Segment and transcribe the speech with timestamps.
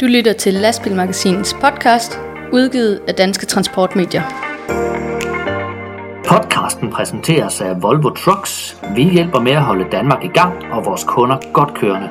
[0.00, 2.18] Du lytter til Lastbilmagasinets podcast,
[2.52, 4.22] udgivet af Danske Transportmedier.
[6.28, 8.76] Podcasten præsenteres af Volvo Trucks.
[8.96, 12.08] Vi hjælper med at holde Danmark i gang og vores kunder godt kørende.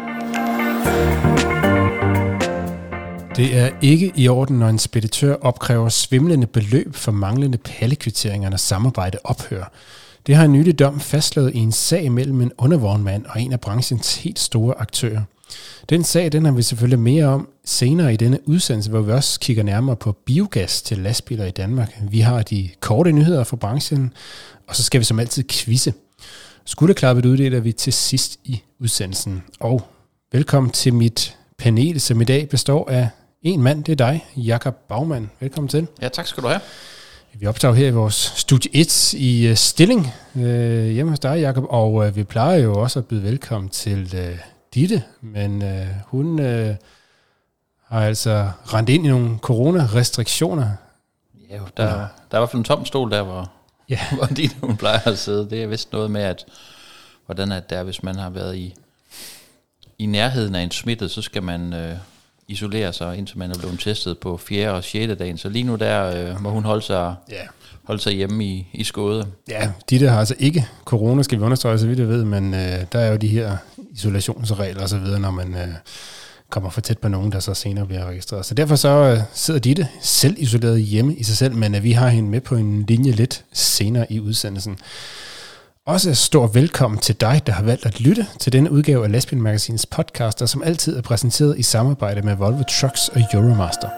[3.36, 8.58] Det er ikke i orden, når en speditør opkræver svimlende beløb for manglende pallekvitteringer, når
[8.58, 9.66] samarbejde ophører.
[10.28, 13.60] Det har en nylig dom fastslået i en sag mellem en undervognmand og en af
[13.60, 15.22] branchens helt store aktører.
[15.90, 19.40] Den sag den har vi selvfølgelig mere om senere i denne udsendelse, hvor vi også
[19.40, 22.00] kigger nærmere på biogas til lastbiler i Danmark.
[22.10, 24.14] Vi har de korte nyheder fra branchen,
[24.68, 25.94] og så skal vi som altid quizze.
[26.66, 29.44] Skulderklappet uddeler vi til sidst i udsendelsen.
[29.60, 29.88] Og
[30.32, 33.10] velkommen til mit panel, som i dag består af
[33.42, 35.30] en mand, det er dig, Jakob Bagman.
[35.40, 35.88] Velkommen til.
[36.02, 36.62] Ja, tak skal du have.
[37.36, 40.42] Vi optager her i vores studie 1 i uh, Stilling uh,
[40.86, 44.40] hjemme hos dig, Jakob, og uh, vi plejer jo også at byde velkommen til uh,
[44.74, 46.76] Ditte, men uh, hun uh,
[47.88, 50.70] har altså rendt ind i nogle coronarestriktioner.
[51.50, 51.88] Ja, der, der
[52.32, 53.52] er i hvert fald en tom stol der, hvor,
[53.90, 54.00] ja.
[54.18, 55.50] hvor Ditte hun plejer at sidde.
[55.50, 56.46] Det er vist noget med, at
[57.26, 58.76] hvordan er det er, hvis man har været i,
[60.00, 61.74] i nærheden af en smittet, så skal man...
[61.74, 61.98] Uh,
[62.48, 64.72] isolere sig, indtil man er blevet testet på 4.
[64.72, 65.14] og 6.
[65.20, 65.38] dagen.
[65.38, 67.36] Så lige nu der øh, må hun holde sig, ja.
[67.84, 69.28] holde sig hjemme i, i skåde.
[69.50, 72.54] Ja, de der har altså ikke corona, skal vi understrege, så vidt jeg ved, men
[72.54, 73.58] øh, der er jo de her
[73.92, 75.74] isolationsregler og så videre, når man øh,
[76.50, 78.46] kommer for tæt på nogen, der så senere bliver registreret.
[78.46, 81.92] Så derfor så øh, sidder Ditte selv isoleret hjemme i sig selv, men øh, vi
[81.92, 84.78] har hende med på en linje lidt senere i udsendelsen.
[85.88, 89.42] Også stor velkommen til dig, der har valgt at lytte til denne udgave af Lesbian
[89.42, 93.90] Magazines podcast, der som altid er præsenteret i samarbejde med Volvo Trucks og Euromaster.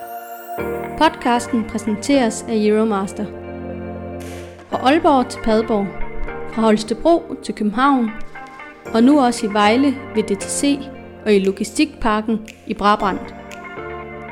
[0.98, 3.24] Podcasten præsenteres af Euromaster.
[4.70, 5.86] Fra Aalborg til Padborg,
[6.54, 8.10] fra Holstebro til København,
[8.94, 10.78] og nu også i Vejle ved DTC
[11.26, 13.18] og i Logistikparken i Brabrand.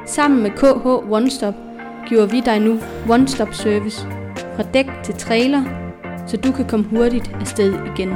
[0.07, 1.55] Sammen med KH One Stop
[2.09, 4.07] giver vi dig nu One Stop Service
[4.57, 5.84] fra dæk til trailer
[6.27, 8.09] så du kan komme hurtigt afsted igen.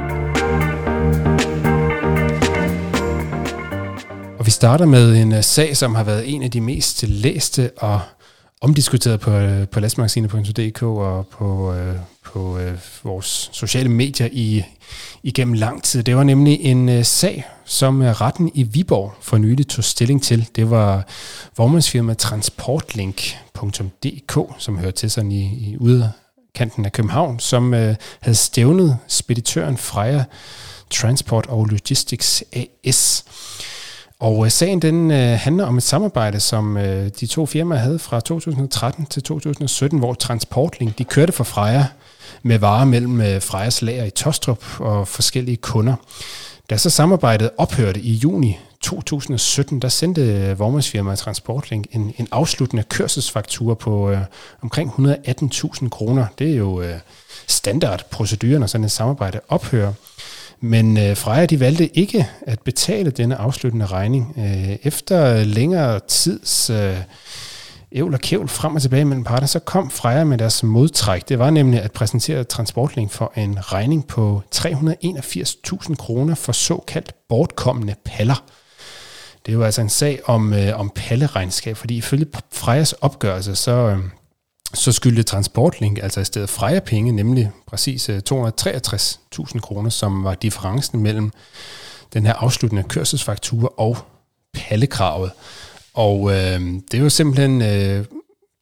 [4.39, 7.71] Og vi starter med en øh, sag, som har været en af de mest læste
[7.77, 8.01] og
[8.61, 11.77] omdiskuteret på, øh, på lastmagasinet.dk og på, uh,
[12.23, 12.59] på
[13.03, 14.63] vores sociale medier i,
[15.23, 16.03] igennem lang tid.
[16.03, 20.47] Det var nemlig en sag, som retten i Viborg for nylig tog stilling til.
[20.55, 21.07] Det var
[21.57, 26.11] vognmandsfirma Transportlink.dk, som hører til sådan i, i ude
[26.59, 30.23] kanten af København, som øh, havde stævnet speditøren Freja
[30.89, 33.25] Transport og Logistics AS.
[34.19, 37.99] Og øh, sagen den øh, handler om et samarbejde, som øh, de to firmaer havde
[37.99, 41.85] fra 2013 til 2017, hvor Transportlink de kørte for Freja
[42.43, 45.95] med varer mellem øh, Frejas lager i Tostrup og forskellige kunder.
[46.69, 52.83] Da så samarbejdet ophørte i juni 2017, der sendte øh, vognmandsfirmaet Transportlink en, en afsluttende
[52.83, 54.19] kørselsfaktur på øh,
[54.61, 56.25] omkring 118.000 kroner.
[56.39, 56.95] Det er jo øh,
[57.47, 59.93] standardproceduren, når sådan et samarbejde ophører.
[60.61, 64.33] Men øh, Freja de valgte ikke at betale denne afsluttende regning.
[64.37, 66.97] Øh, efter længere tids øh,
[67.91, 71.29] ævl og kævl frem og tilbage mellem parterne, så kom Freja med deres modtræk.
[71.29, 77.95] Det var nemlig at præsentere Transportlink for en regning på 381.000 kroner for såkaldt bortkommende
[78.05, 78.43] paller.
[79.49, 83.71] Det er jo altså en sag om, øh, om palleregnskab, fordi ifølge Frejas opgørelse, så,
[83.71, 83.97] øh,
[84.73, 90.35] så skyldte Transportlink altså i stedet Freja penge, nemlig præcis øh, 263.000 kroner, som var
[90.35, 91.31] differencen mellem
[92.13, 93.97] den her afsluttende kørselsfaktur og
[94.53, 95.31] pallekravet.
[95.93, 96.61] Og øh,
[96.91, 98.05] det er jo simpelthen, øh,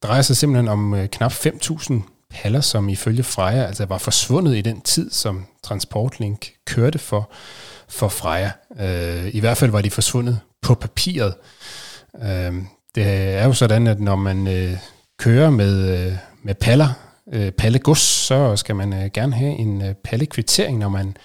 [0.03, 1.93] drejer sig simpelthen om øh, knap 5.000
[2.29, 7.31] paller, som ifølge Freja altså var forsvundet i den tid, som Transportlink kørte for,
[7.89, 8.51] for Freja.
[8.79, 11.33] Øh, I hvert fald var de forsvundet på papiret.
[12.23, 12.53] Øh,
[12.95, 13.05] det
[13.37, 14.77] er jo sådan, at når man øh,
[15.19, 16.89] kører med, øh, med paller,
[17.33, 21.17] øh, pallegods, så skal man øh, gerne have en øh, pallekvittering, når man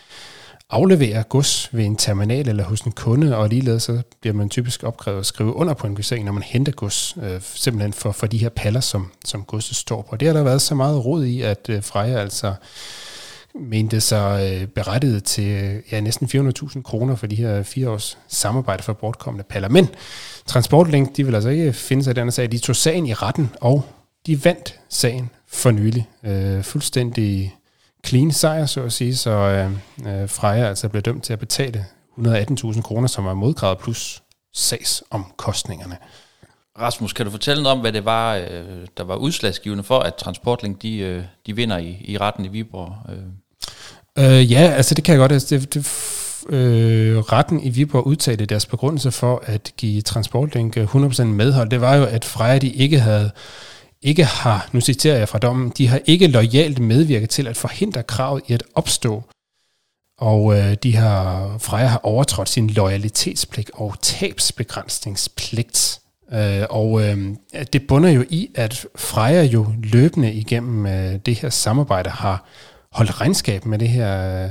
[0.70, 4.82] afleverer gods ved en terminal eller hos en kunde, og ligeledes så bliver man typisk
[4.82, 8.26] opkrævet at skrive under på en kvittering, når man henter gods, øh, simpelthen for, for
[8.26, 10.16] de her paller, som, som godset står på.
[10.16, 12.54] Det har der været så meget rod i, at øh, Freja altså
[13.54, 18.19] mente sig øh, berettiget til øh, ja, næsten 400.000 kroner for de her fire års
[18.28, 19.69] samarbejde for bortkommende paller.
[19.69, 19.88] Men
[20.46, 22.52] Transportlink, de vil altså ikke finde sig i den sag.
[22.52, 23.84] De tog sagen i retten, og
[24.26, 26.08] de vandt sagen for nylig.
[26.25, 27.56] Øh, fuldstændig
[28.06, 29.70] clean sejr, så at sige, så øh,
[30.22, 31.87] øh Freja altså blev dømt til at betale
[32.19, 34.22] 118.000 kroner, som var modgravet plus
[34.54, 35.96] sagsomkostningerne.
[36.78, 40.14] Rasmus, kan du fortælle noget om, hvad det var, øh, der var udslagsgivende for, at
[40.14, 42.96] Transportlink de, de vinder i, i retten i Viborg?
[44.19, 44.53] Øh?
[44.53, 45.32] Ja, altså det kan jeg godt.
[45.32, 45.87] Altså det, det
[46.49, 51.81] øh, retten i Viborg udtalte deres begrundelse for at give Transportlink øh, 100% medhold, det
[51.81, 53.31] var jo, at Freja de ikke havde
[54.05, 58.03] ikke har, nu citerer jeg fra dommen, de har ikke lojalt medvirket til at forhindre
[58.03, 59.23] kravet i at opstå,
[60.19, 66.00] og øh, de har, Freja har overtrådt sin loyalitetspligt og tabsbegrænsningspligt.
[66.32, 67.19] Øh, og øh,
[67.73, 72.44] det bunder jo i, at Freja jo løbende igennem øh, det her samarbejde har
[72.92, 74.50] holdt regnskab med det her,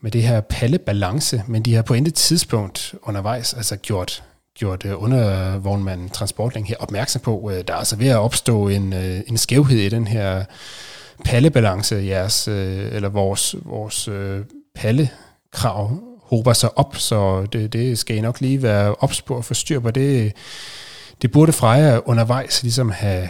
[0.00, 4.22] med det her pallebalance, men de har på intet tidspunkt undervejs altså gjort
[4.54, 8.92] gjort øh, undervognmanden transportling her opmærksom på, øh, der er altså ved at opstå en,
[8.92, 10.44] øh, en skævhed i den her
[11.24, 14.08] pallebalance, jeres, eller vores, vores
[14.74, 19.44] pallekrav hober sig op, så det, det skal I nok lige være ops på at
[19.44, 19.90] få styr på.
[19.90, 20.32] Det,
[21.22, 23.28] det burde Freja undervejs ligesom have,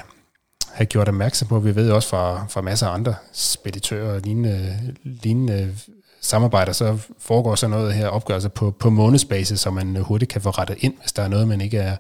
[0.72, 1.58] have gjort opmærksom på.
[1.58, 5.75] Vi ved også fra, fra masser af andre speditører og lignende, lignende
[6.20, 10.50] samarbejder, så foregår så noget her opgørelse på, på månedsbasis, så man hurtigt kan få
[10.50, 11.96] rettet ind, hvis der er noget, man ikke er...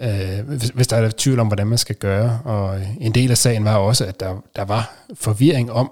[0.00, 2.40] Øh, hvis, hvis der er tvivl om, hvordan man skal gøre.
[2.44, 5.90] Og en del af sagen var også, at der, der var forvirring om,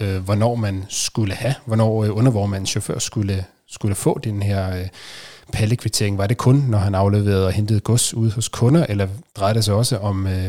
[0.00, 4.88] øh, hvornår man skulle have, hvornår øh, undervormandens chauffør skulle, skulle få den her øh,
[5.52, 6.18] pallekvittering.
[6.18, 9.64] Var det kun, når han afleverede og hentede gods ud hos kunder, eller drejede det
[9.64, 10.48] sig også om, øh,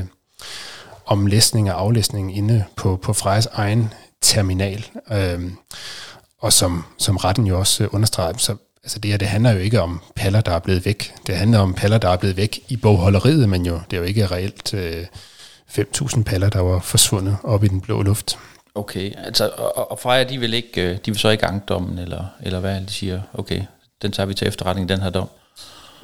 [1.06, 4.86] om læsning og aflæsning inde på, på Frejas egen terminal?
[5.12, 5.58] Øhm,
[6.40, 9.60] og som, som retten jo også øh, understreger, så altså det her, det handler jo
[9.60, 11.14] ikke om paller, der er blevet væk.
[11.28, 14.08] Det handler om paller, der er blevet væk i bogholderiet, men jo, det er jo
[14.08, 15.06] ikke reelt øh,
[15.70, 18.38] 5.000 paller, der var forsvundet op i den blå luft.
[18.76, 22.26] Okay, altså, og, og Freja, de vil, ikke, øh, de vil så ikke dommen, eller,
[22.42, 23.62] eller hvad de siger, okay,
[24.02, 25.30] den tager vi til efterretning, den her dom.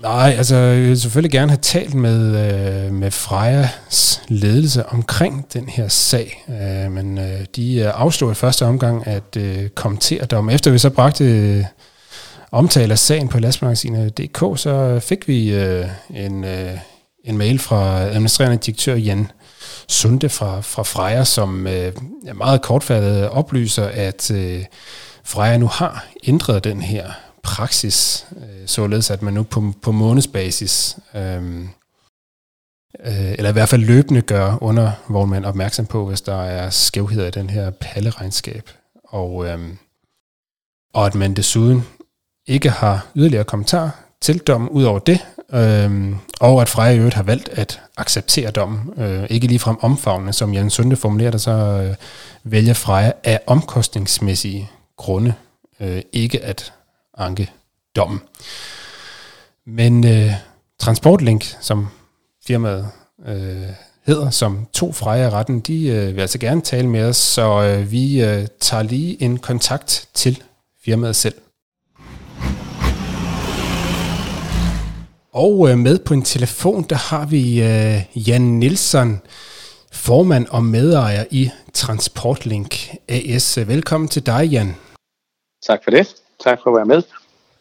[0.01, 5.69] Nej, altså jeg vil selvfølgelig gerne have talt med, øh, med Frejas ledelse omkring den
[5.69, 10.49] her sag, øh, men øh, de øh, afslog i første omgang at øh, kommentere dem.
[10.49, 11.65] Efter vi så bragte øh,
[12.51, 16.77] omtale af sagen på lastmagasinet.dk, så fik vi øh, en, øh,
[17.23, 19.31] en mail fra administrerende direktør Jan
[19.87, 21.93] Sunde fra, fra Freja, som øh,
[22.35, 24.65] meget kortfattet oplyser, at øh,
[25.23, 27.11] Freja nu har ændret den her
[27.43, 31.59] praksis, øh, således at man nu på, på månedsbasis, øh,
[33.05, 37.27] øh, eller i hvert fald løbende gør under man opmærksom på, hvis der er skævheder
[37.27, 38.69] i den her palleregnskab.
[39.03, 39.59] Og, øh,
[40.93, 41.85] og at man desuden
[42.47, 47.15] ikke har yderligere kommentar til dommen ud over det, øh, og at Freja i øvrigt
[47.15, 51.51] har valgt at acceptere dommen, øh, ikke ligefrem omfavnende, som Jan Sunde formulerer det, så
[51.51, 51.95] øh,
[52.43, 55.33] vælger Freja af omkostningsmæssige grunde
[55.79, 56.73] øh, ikke at
[57.19, 57.51] anke
[57.95, 58.21] dommen.
[59.65, 60.31] Men øh,
[60.79, 61.87] Transportlink, som
[62.47, 62.89] firmaet
[63.27, 63.69] øh,
[64.05, 67.91] hedder, som to freje retten, de øh, vil altså gerne tale med os, så øh,
[67.91, 70.43] vi øh, tager lige en kontakt til
[70.85, 71.35] firmaet selv.
[75.31, 79.21] Og øh, med på en telefon, der har vi øh, Jan Nielsen,
[79.91, 82.75] formand og medejer i Transportlink
[83.07, 83.57] AS.
[83.57, 84.75] Velkommen til dig, Jan.
[85.67, 86.15] Tak for det.
[86.43, 87.03] Tak for at være med.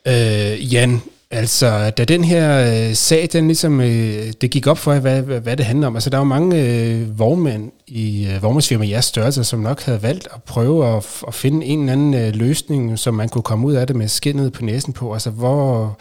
[0.06, 4.92] Øh, Jan, altså da den her øh, sag, den ligesom, øh, det gik op for
[4.92, 5.96] jer, hvad, hvad, hvad det handler om.
[5.96, 10.02] Altså der er jo mange øh, vognmænd i øh, vognmandsfirma jeres størrelse, som nok havde
[10.02, 13.66] valgt at prøve at, at finde en eller anden øh, løsning, som man kunne komme
[13.66, 15.12] ud af det med skinnet på næsen på.
[15.12, 15.96] Altså hvor,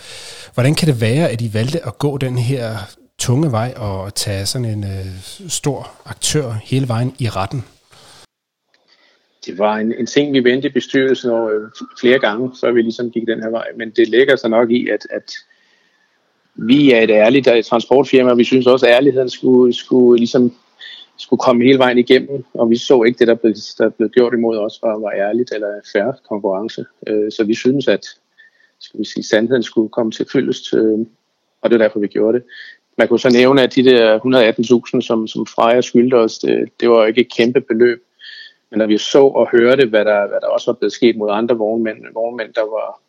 [0.54, 2.78] hvordan kan det være, at I valgte at gå den her
[3.20, 5.06] tunge vej og tage sådan en øh,
[5.48, 7.64] stor aktør hele vejen i retten?
[9.48, 11.62] Det var en, en ting, vi vendte i bestyrelsen over øh,
[12.00, 13.68] flere gange, så vi ligesom gik den her vej.
[13.76, 15.34] Men det lægger sig nok i, at, at
[16.56, 20.54] vi er et ærligt et transportfirma, og vi synes også, at ærligheden skulle, skulle, ligesom,
[21.18, 24.34] skulle komme hele vejen igennem, og vi så ikke det, der blev, der blev gjort
[24.34, 26.86] imod os, var, var ærligt eller færre konkurrence.
[27.08, 28.06] Øh, så vi synes, at
[28.80, 31.00] skal vi sige, sandheden skulle komme til fyldest, øh,
[31.62, 32.46] og det er derfor, vi gjorde det.
[32.98, 34.20] Man kunne så nævne, at de der
[34.96, 38.04] 118.000, som, som Freja skyldte os, det, det var ikke et kæmpe beløb.
[38.72, 41.30] Men når vi så og hørte, hvad der, hvad der også var blevet sket mod
[41.32, 43.02] andre vognmænd, vognmænd, der var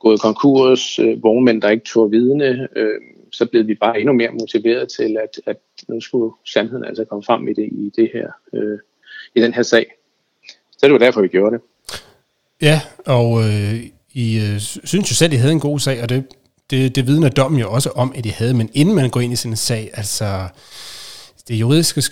[0.00, 3.00] gået konkurs, øh, vognmænd, der ikke tog vidne, øh,
[3.32, 5.56] så blev vi bare endnu mere motiveret til, at, at
[5.88, 8.78] nu skulle sandheden altså komme frem i det, i det her, øh,
[9.34, 9.86] i den her sag.
[10.72, 11.62] Så det var derfor, vi gjorde det.
[12.62, 13.74] Ja, og øh,
[14.12, 16.24] I øh, synes jo selv, I havde en god sag, og det,
[16.70, 19.32] det, det vidner dommen jo også om, at I havde, men inden man går ind
[19.32, 20.24] i sin sag, altså
[21.48, 22.02] det juridiske,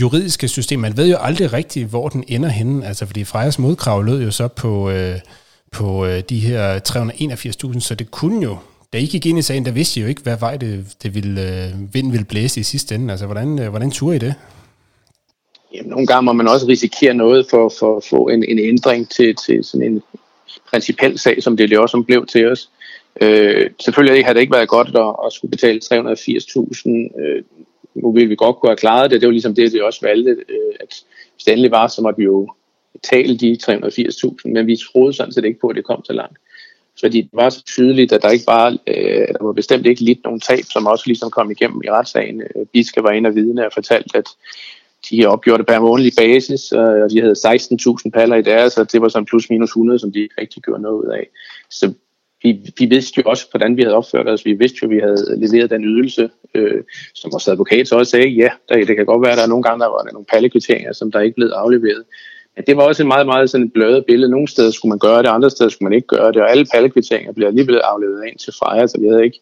[0.00, 4.04] juridiske system, man ved jo aldrig rigtigt, hvor den ender henne, altså fordi Frejas modkrav
[4.04, 5.18] lød jo så på, øh,
[5.72, 6.78] på øh, de her
[7.74, 8.56] 381.000, så det kunne jo,
[8.92, 11.14] da I gik ind i sagen, der vidste I jo ikke, hvad vej det, det
[11.14, 14.34] ville, øh, vinden ville blæse i sidste ende, altså hvordan, øh, hvordan turde I det?
[15.74, 19.08] Jamen, nogle gange må man også risikere noget for, for at få en, en ændring
[19.10, 20.02] til, til sådan en,
[20.70, 22.70] principiel sag, som det jo også blev til os.
[23.20, 27.20] Øh, selvfølgelig havde det ikke været godt at, at skulle betale 380.000.
[27.20, 27.42] Øh,
[27.94, 29.20] nu ville vi godt kunne have klaret det.
[29.20, 32.18] Det var ligesom det, vi også valgte, øh, at hvis det endelig var, så måtte
[32.18, 32.48] vi jo
[32.92, 36.38] betale de 380.000, men vi troede sådan set ikke på, at det kom så langt.
[37.00, 40.24] Fordi det var så tydeligt, at der ikke bare, øh, der var bestemt ikke lidt
[40.24, 42.42] nogen tab, som også ligesom kom igennem i retssagen.
[42.42, 44.28] Øh, Biske var en af vidne og fortalt, at
[45.10, 48.78] de har opgjort det på en månedlig basis, og de havde 16.000 paller i deres,
[48.78, 51.28] og det var sådan plus minus 100, som de ikke rigtig gjorde noget ud af.
[51.70, 51.92] Så
[52.42, 54.44] vi, vi vidste jo også, hvordan vi havde opført os.
[54.44, 56.82] Vi vidste jo, at vi havde leveret den ydelse, øh,
[57.14, 59.48] som vores advokat så også sagde, ja, der, det kan godt være, at der er
[59.48, 62.04] nogle gange, der var nogle pallekvitteringer, som der ikke blev afleveret.
[62.56, 64.30] Men det var også en meget, meget sådan et blødet billede.
[64.30, 66.66] Nogle steder skulle man gøre det, andre steder skulle man ikke gøre det, og alle
[66.72, 69.40] pallekvitteringer blev alligevel afleveret ind til Freja, så vi havde ikke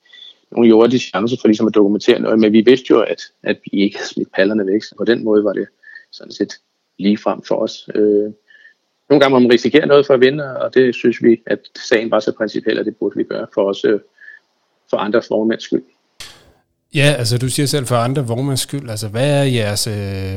[0.52, 3.83] nogen jordisk chance for ligesom at dokumentere noget, men vi vidste jo, at, at vi
[3.83, 5.66] ikke havde smidt pallerne væk, så på den måde var det
[6.12, 6.52] sådan set
[6.99, 7.88] lige frem for os.
[7.95, 8.30] Øh,
[9.11, 12.11] nogle gange må man risikere noget for at vinde, og det synes vi, at sagen
[12.11, 14.00] var så principiel, at det burde vi gøre for os, øh,
[14.90, 15.83] for andre vognmænds skyld.
[16.95, 18.90] Ja, altså du siger selv for andre vognmænds skyld.
[18.90, 20.35] Altså hvad er jeres øh,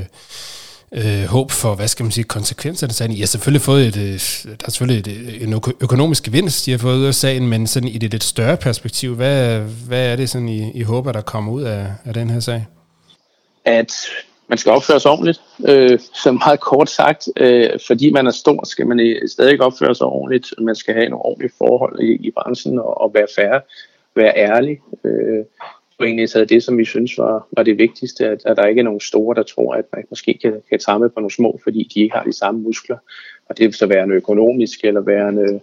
[0.94, 3.12] øh, håb for, hvad skal man sige, konsekvenserne sagen?
[3.12, 4.20] I har selvfølgelig fået et, øh,
[4.60, 7.90] der er selvfølgelig et, en økonomisk gevinst, de har fået ud af sagen, men sådan
[7.90, 11.52] i det lidt større perspektiv, hvad, hvad er det sådan, I, I håber, der kommer
[11.52, 12.66] ud af, af den her sag?
[13.66, 13.92] At
[14.54, 15.42] man skal opføre sig ordentligt.
[15.70, 20.08] Øh, så meget kort sagt, øh, fordi man er stor, skal man stadig opføre sig
[20.08, 20.54] ordentligt.
[20.62, 23.62] Man skal have nogle ordentlige forhold i, i branchen og, og være færre,
[24.16, 24.82] være ærlig.
[25.04, 25.44] Øh,
[25.98, 28.80] og egentlig taget det, som vi synes var, var det vigtigste, at, at der ikke
[28.80, 31.92] er nogen store, der tror, at man måske kan, kan tage på nogle små, fordi
[31.94, 32.98] de ikke har de samme muskler.
[33.50, 35.60] Og det vil så være en økonomisk eller være en øh,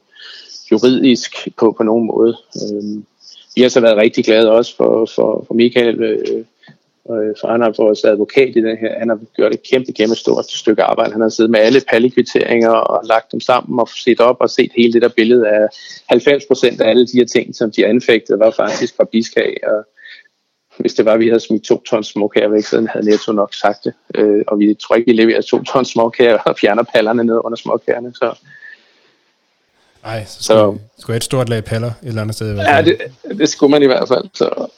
[0.70, 2.36] juridisk på, på nogen måde.
[2.54, 3.02] Øh,
[3.54, 6.44] vi har så været rigtig glade også for, for, for Michael, øh,
[7.08, 10.14] Øh, for han har vores advokat i den her, han har gjort et kæmpe, kæmpe
[10.14, 11.12] stort stykke arbejde.
[11.12, 14.72] Han har siddet med alle pallekvitteringer og lagt dem sammen og set op og set
[14.76, 15.68] hele det der billede af
[16.08, 19.56] 90 procent af alle de her ting, som de anfægtede, var faktisk fra biskag.
[19.66, 19.84] Og
[20.78, 23.54] hvis det var, at vi havde smidt to tons småkager væk, så havde Netto nok
[23.54, 23.94] sagt det.
[24.14, 27.56] Øh, og vi tror ikke, vi leverer to tons småkager og fjerner pallerne ned under
[27.56, 28.14] småkagerne.
[28.14, 28.34] Så
[30.02, 32.56] Nej, så skulle, så, skulle et stort lag paller et eller andet sted.
[32.56, 32.98] Ja, det,
[33.38, 34.24] det skulle man i hvert fald.
[34.34, 34.70] Så,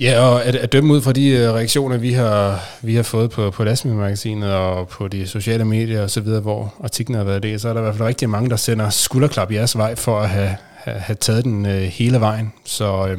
[0.00, 3.30] Ja, og at, at dømme ud fra de øh, reaktioner, vi har, vi har fået
[3.30, 7.42] på, på Lastbilmagasinet og på de sociale medier og så videre, hvor artiklen har været
[7.42, 9.94] det, så er der i hvert fald rigtig mange, der sender skulderklap i jeres vej
[9.94, 12.52] for at have, have, have taget den øh, hele vejen.
[12.64, 13.18] Så, øh,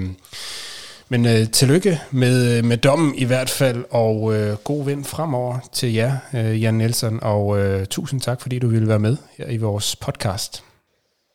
[1.09, 5.59] men øh, tillykke med, øh, med dommen i hvert fald, og øh, god vind fremover
[5.73, 9.49] til jer, øh, Jan Nielsen, og øh, tusind tak, fordi du ville være med her
[9.49, 10.63] i vores podcast.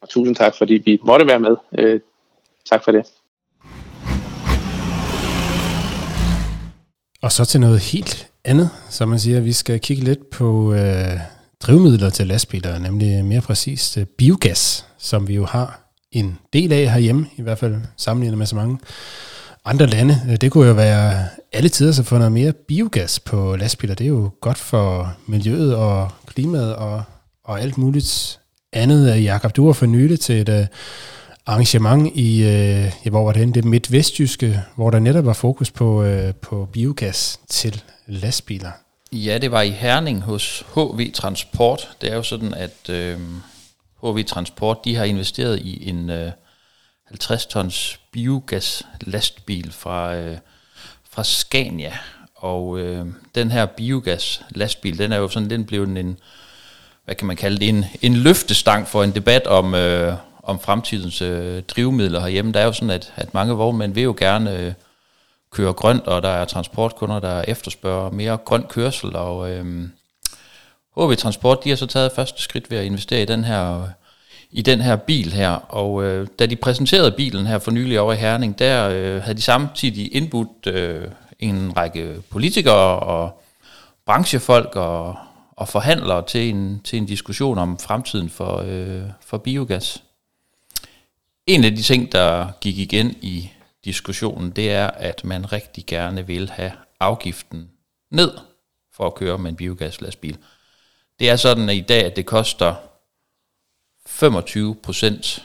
[0.03, 1.57] Og tusind tak, fordi vi måtte være med.
[1.79, 2.01] Øh,
[2.71, 3.07] tak for det.
[7.23, 9.41] Og så til noget helt andet, som man siger.
[9.41, 11.21] Vi skal kigge lidt på øh,
[11.61, 16.93] drivmidler til lastbiler, nemlig mere præcist øh, biogas, som vi jo har en del af
[16.93, 18.79] herhjemme, i hvert fald sammenlignet med så mange
[19.65, 20.21] andre lande.
[20.31, 23.95] Øh, det kunne jo være alle tider at få noget mere biogas på lastbiler.
[23.95, 27.03] Det er jo godt for miljøet og klimaet og,
[27.45, 28.41] og alt muligt
[28.73, 29.15] andet.
[29.15, 30.67] Øh, Jakob, du var for nylig til et øh,
[31.47, 33.55] arrangement i, øh, ja, hvor var det henne?
[33.55, 38.71] Det midtvestjyske, hvor der netop var fokus på, øh, på biogas til lastbiler.
[39.13, 41.89] Ja, det var i Herning hos HV Transport.
[42.01, 43.19] Det er jo sådan, at øh,
[44.03, 46.33] HV Transport de har investeret i en øh,
[47.09, 50.37] 50 tons biogas lastbil fra, øh,
[51.11, 51.99] fra Scania.
[52.35, 56.19] Og øh, den her biogas lastbil, den er jo sådan, den blev en,
[57.05, 61.23] hvad kan man kalde det, en, en løftestang for en debat om, øh, om fremtidens
[61.23, 62.53] øh, drivmidler herhjemme.
[62.53, 64.73] Der er jo sådan, at, at mange vognmænd vil jo gerne øh,
[65.53, 69.89] køre grønt, og der er transportkunder, der efterspørger mere grøn kørsel, og øh,
[70.97, 73.89] HV Transport, de har så taget første skridt ved at investere i den her
[74.53, 78.13] i den her bil her, og øh, da de præsenterede bilen her for nylig over
[78.13, 83.43] i Herning, der øh, havde de samtidig indbudt øh, en række politikere og
[84.07, 85.17] branchefolk og,
[85.57, 90.03] og forhandlere til en, til en diskussion om fremtiden for, øh, for biogas.
[91.51, 93.51] En af de ting, der gik igen i
[93.85, 97.71] diskussionen, det er, at man rigtig gerne vil have afgiften
[98.11, 98.39] ned
[98.93, 100.39] for at køre med en biogaslastbil.
[101.19, 102.75] Det er sådan at i dag, at det koster
[104.09, 105.43] 25%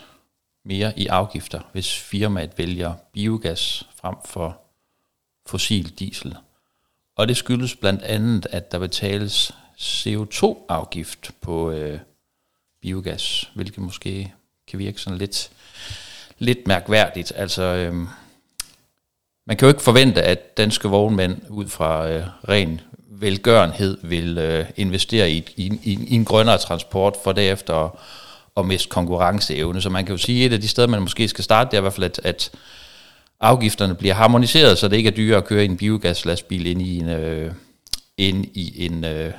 [0.66, 4.62] mere i afgifter, hvis firmaet vælger biogas frem for
[5.46, 6.38] fossil diesel.
[7.16, 12.00] Og det skyldes blandt andet, at der betales CO2-afgift på øh,
[12.82, 14.34] biogas, hvilket måske
[14.68, 15.52] kan virke sådan lidt
[16.40, 17.32] lidt mærkværdigt.
[17.36, 17.94] Altså, øh,
[19.48, 24.66] man kan jo ikke forvente, at danske vognmænd ud fra øh, ren velgørenhed vil øh,
[24.76, 27.92] investere i, i, i, i en grønnere transport, for derefter at,
[28.58, 29.82] at miste konkurrenceevne.
[29.82, 31.78] Så man kan jo sige, at et af de steder, man måske skal starte, det
[31.78, 32.52] er i hvert fald, at, at
[33.40, 36.98] afgifterne bliver harmoniseret, så det ikke er dyrere at køre i en biogaslastbil ind i
[36.98, 37.52] en, øh,
[38.18, 39.34] ind i en øh,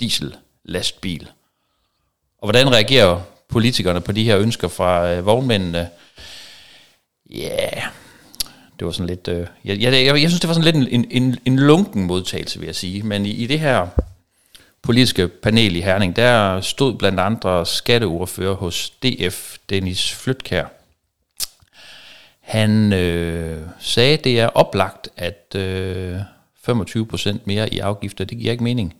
[0.00, 1.28] diesellastbil.
[2.38, 5.88] Og hvordan reagerer politikerne på de her ønsker fra øh, vognmændene?
[7.30, 7.82] Ja, yeah,
[8.78, 9.28] det var sådan lidt...
[9.28, 12.58] Øh, jeg, jeg, jeg, jeg synes, det var sådan lidt en, en, en lunken modtagelse,
[12.58, 13.02] vil jeg sige.
[13.02, 13.86] Men i, i det her
[14.82, 20.64] politiske panel i Herning, der stod blandt andre skatteordfører hos DF, Dennis Flytkær.
[22.40, 26.20] Han øh, sagde, at det er oplagt, at øh,
[26.68, 28.94] 25% mere i afgifter, det giver ikke mening.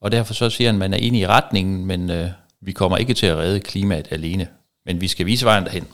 [0.00, 2.28] Og derfor så siger han, at man er enig i retningen, men øh,
[2.60, 4.48] vi kommer ikke til at redde klimaet alene.
[4.86, 5.86] Men vi skal vise vejen derhen.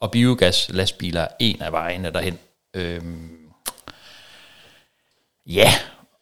[0.00, 2.38] Og biogas lastbiler er en af vejene derhen.
[2.74, 3.38] Øhm,
[5.46, 5.72] ja,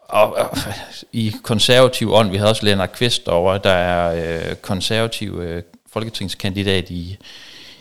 [0.01, 0.51] og, og
[1.13, 6.91] i konservativ ånd, vi havde også Lennart Kvist over, der er øh, konservativ øh, folketingskandidat
[6.91, 7.17] i,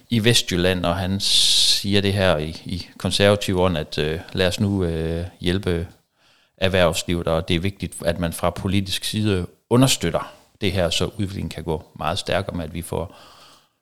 [0.09, 4.59] i Vestjylland, og han siger det her i, i konservativ ånd, at øh, lad os
[4.59, 5.87] nu øh, hjælpe
[6.57, 11.49] erhvervslivet, og det er vigtigt, at man fra politisk side understøtter det her, så udviklingen
[11.49, 13.15] kan gå meget stærkere med, at vi får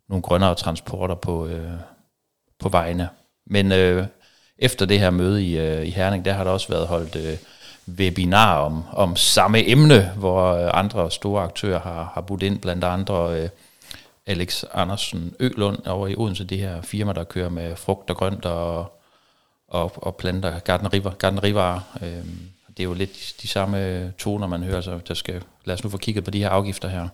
[0.10, 1.72] nogle grønnere transporter på, øh,
[2.59, 3.09] på vejene.
[3.45, 4.05] Men øh,
[4.57, 7.38] efter det her møde i, øh, i Herning, der har der også været holdt øh,
[7.97, 12.83] webinar om, om samme emne, hvor øh, andre store aktører har, har budt ind, blandt
[12.83, 13.50] andre øh,
[14.25, 18.45] Alex Andersen Ølund over i Odense, det her firma, der kører med frugt og grønt
[18.45, 19.00] og,
[19.67, 21.79] og, og planter, gardnerivarer.
[22.01, 22.25] Øh,
[22.67, 25.89] det er jo lidt de samme toner, man hører, så der skal, lad os nu
[25.89, 27.07] få kigget på de her afgifter her.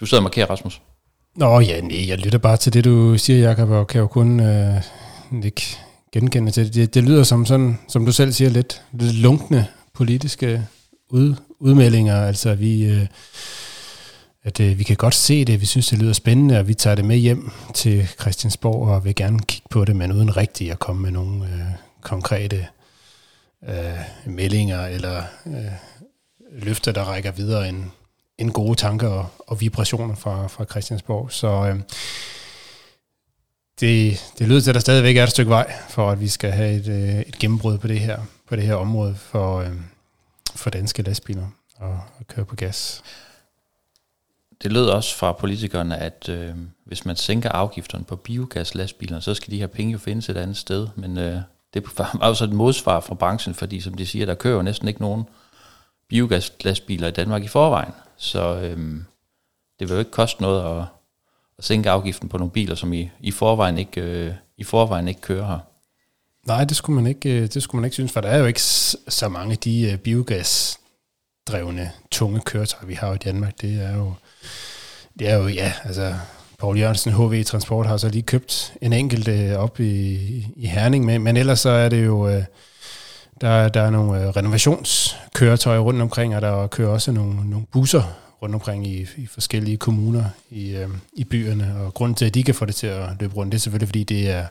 [0.00, 0.80] Du sidder og markerer, Rasmus.
[1.36, 4.40] Nå ja, nej, jeg lytter bare til det, du siger, Jacob, og kan jo kun
[4.40, 4.82] øh,
[5.44, 5.62] ikke
[6.12, 6.74] genkende til det.
[6.74, 6.94] det.
[6.94, 10.66] Det lyder som sådan, som du selv siger, lidt, lidt lunkne politiske
[11.10, 12.26] ud, udmeldinger.
[12.26, 13.06] Altså vi, øh,
[14.44, 16.96] at øh, vi kan godt se det, vi synes, det lyder spændende, og vi tager
[16.96, 20.78] det med hjem til Christiansborg og vil gerne kigge på det, men uden rigtigt at
[20.78, 21.60] komme med nogle øh,
[22.00, 22.66] konkrete
[23.68, 23.74] øh,
[24.26, 25.72] meldinger eller øh,
[26.52, 27.84] løfter, der rækker videre end,
[28.40, 31.32] end gode tanker og, og vibrationer fra, fra Christiansborg.
[31.32, 31.80] Så øh,
[33.80, 36.50] det, det lyder til, at der stadigvæk er et stykke vej for, at vi skal
[36.52, 39.72] have et, øh, et gennembrud på det her, på det her område for, øh,
[40.54, 43.02] for danske lastbiler og, og køre på gas.
[44.62, 49.34] Det lød også fra politikerne, at øh, hvis man sænker afgifterne på biogas lastbiler, så
[49.34, 50.88] skal de her penge jo findes et andet sted.
[50.96, 51.40] Men øh,
[51.74, 54.88] det var også et modsvar fra branchen, fordi som de siger, der kører jo næsten
[54.88, 55.24] ikke nogen
[56.10, 57.92] biogaslastbiler i Danmark i forvejen.
[58.16, 59.04] Så øhm,
[59.78, 60.84] det vil jo ikke koste noget at,
[61.58, 65.20] at sænke afgiften på nogle biler, som i, i, forvejen, ikke, øh, i forvejen ikke
[65.20, 65.58] kører her.
[66.46, 68.44] Nej, det skulle man ikke, øh, det skulle man ikke synes, for der er jo
[68.44, 73.60] ikke så mange af de øh, biogasdrevne tunge køretøjer, vi har i Danmark.
[73.60, 74.12] Det er jo,
[75.18, 76.14] det er jo ja, altså
[76.58, 80.14] Paul Jørgensen, HV Transport, har så lige købt en enkelt øh, op i,
[80.56, 82.44] i Herning, men, men ellers så er det jo, øh,
[83.40, 88.02] der, der er nogle øh, renovationskøretøjer rundt omkring, og der kører også nogle, nogle busser
[88.42, 92.42] rundt omkring i, i forskellige kommuner i, øh, i byerne, og grunden til, at de
[92.42, 94.46] kan få det til at løbe rundt, det er selvfølgelig, fordi det er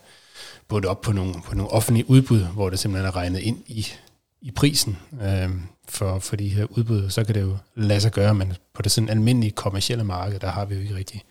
[0.67, 3.87] bundet op på nogle, på nogle offentlige udbud, hvor det simpelthen er regnet ind i,
[4.41, 5.49] i prisen øh,
[5.89, 8.91] for, for de her udbud, så kan det jo lade sig gøre, men på det
[8.91, 11.23] sådan almindelige kommercielle marked, der har vi jo ikke rigtig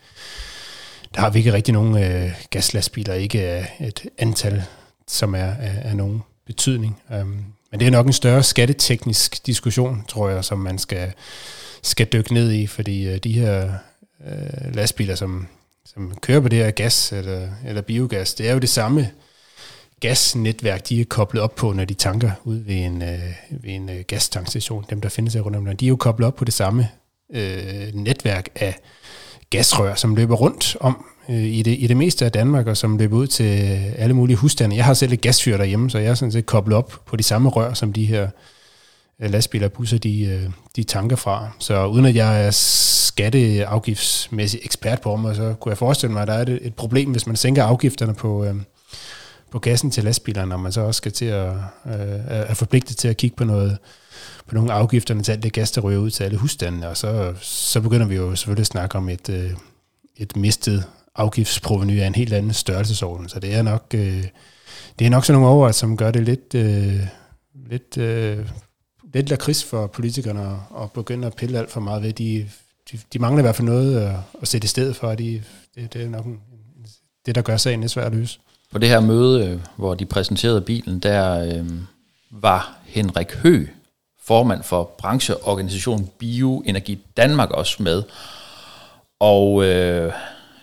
[1.15, 4.65] der har vi ikke rigtig nogen øh, gaslastbiler, ikke et antal,
[5.07, 7.03] som er af, nogen betydning.
[7.13, 11.13] Øhm, men det er nok en større skatteteknisk diskussion, tror jeg, som man skal,
[11.83, 13.73] skal dykke ned i, fordi øh, de her
[14.27, 15.47] øh, lastbiler, som,
[15.85, 19.11] som kører på det her gas eller, eller biogas, det er jo det samme
[20.01, 23.89] gasnetværk, de er koblet op på, når de tanker ud ved en, øh, ved en
[23.89, 26.55] øh, gastankstation, dem der findes her rundt om, de er jo koblet op på det
[26.55, 26.89] samme
[27.35, 28.77] øh, netværk af
[29.51, 32.99] gasrør, som løber rundt om øh, i, det, i det meste af Danmark, og som
[32.99, 33.45] løber ud til
[33.99, 34.77] alle mulige husstande.
[34.77, 37.23] Jeg har selv et gasfyr derhjemme, så jeg er sådan set koblet op på de
[37.23, 38.29] samme rør, som de her
[39.23, 41.49] øh, lastbiler og busser, de, øh, de tanker fra.
[41.59, 46.29] Så uden at jeg er skatteafgiftsmæssig ekspert på området, så kunne jeg forestille mig, at
[46.29, 48.55] der er et, et problem, hvis man sænker afgifterne på, øh,
[49.51, 51.49] på gassen til lastbilerne, når man så også skal til at,
[51.87, 53.79] øh, er forpligtet til at kigge på noget
[54.47, 57.35] på nogle afgifterne til alt det gas, der ryger ud til alle husstandene, og så,
[57.41, 59.51] så begynder vi jo selvfølgelig at snakke om et, øh,
[60.17, 60.85] et mistet
[61.19, 63.29] afgiftsproveny af en helt anden størrelsesorden.
[63.29, 64.25] Så det er nok, øh,
[64.99, 67.07] det er nok sådan nogle overvejelser, som gør det lidt, øh,
[67.71, 68.49] lidt, øh,
[69.15, 72.13] lidt lakrids for politikerne at, at begynde at pille alt for meget ved.
[72.13, 72.49] De,
[72.93, 75.15] de, de mangler i hvert fald noget at, at sætte i stedet for.
[75.15, 75.43] De,
[75.75, 76.41] det, det er nok en,
[77.27, 78.39] det, der gør sagen lidt svær at løse.
[78.73, 81.67] På det her møde, øh, hvor de præsenterede bilen, der øh,
[82.31, 83.67] var Henrik Hø,
[84.23, 88.03] formand for brancheorganisationen Bioenergi Danmark også med.
[89.21, 90.13] Og øh,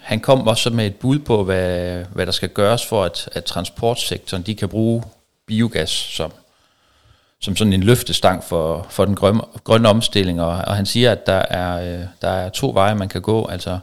[0.06, 3.44] han kom også med et bud på, hvad, hvad der skal gøres for, at, at
[3.44, 5.04] transportsektoren de kan bruge
[5.48, 6.32] biogas som,
[7.42, 10.42] som sådan en løftestang for, for den grønne, grønne omstilling.
[10.42, 13.48] Og, og han siger, at der er, øh, der er to veje, man kan gå.
[13.48, 13.80] Altså,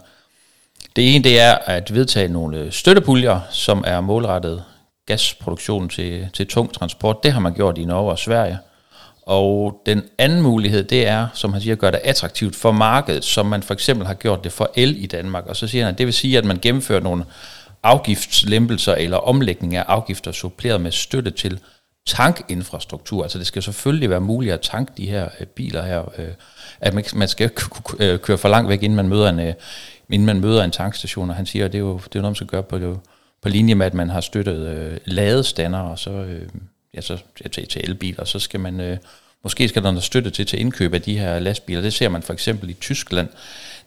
[0.95, 4.63] det ene det er at vedtage nogle støttepuljer, som er målrettet
[5.05, 7.23] gasproduktion til, til tung transport.
[7.23, 8.59] Det har man gjort i Norge og Sverige.
[9.25, 13.23] Og den anden mulighed, det er, som han siger, at gøre det attraktivt for markedet,
[13.23, 15.45] som man for eksempel har gjort det for el i Danmark.
[15.47, 17.25] Og så siger han, at det vil sige, at man gennemfører nogle
[17.83, 21.59] afgiftslempelser eller omlægning af afgifter suppleret med støtte til
[22.05, 23.23] tankinfrastruktur.
[23.23, 26.11] Altså det skal selvfølgelig være muligt at tanke de her øh, biler her.
[26.17, 26.27] Øh,
[26.81, 27.51] at man, man skal
[27.99, 29.53] øh, køre for langt væk, inden man møder en, øh,
[30.09, 31.29] inden man møder en tankstation.
[31.29, 32.99] Og han siger, at det er jo, det er noget, man skal gøre på,
[33.41, 36.47] på linje med, at man har støttet øh, ladestander, og så, øh,
[36.93, 37.17] ja, så
[37.51, 38.97] til, til elbiler, så skal man, øh,
[39.43, 41.81] måske skal der noget støtte til, til indkøb af de her lastbiler.
[41.81, 43.29] Det ser man for eksempel i Tyskland.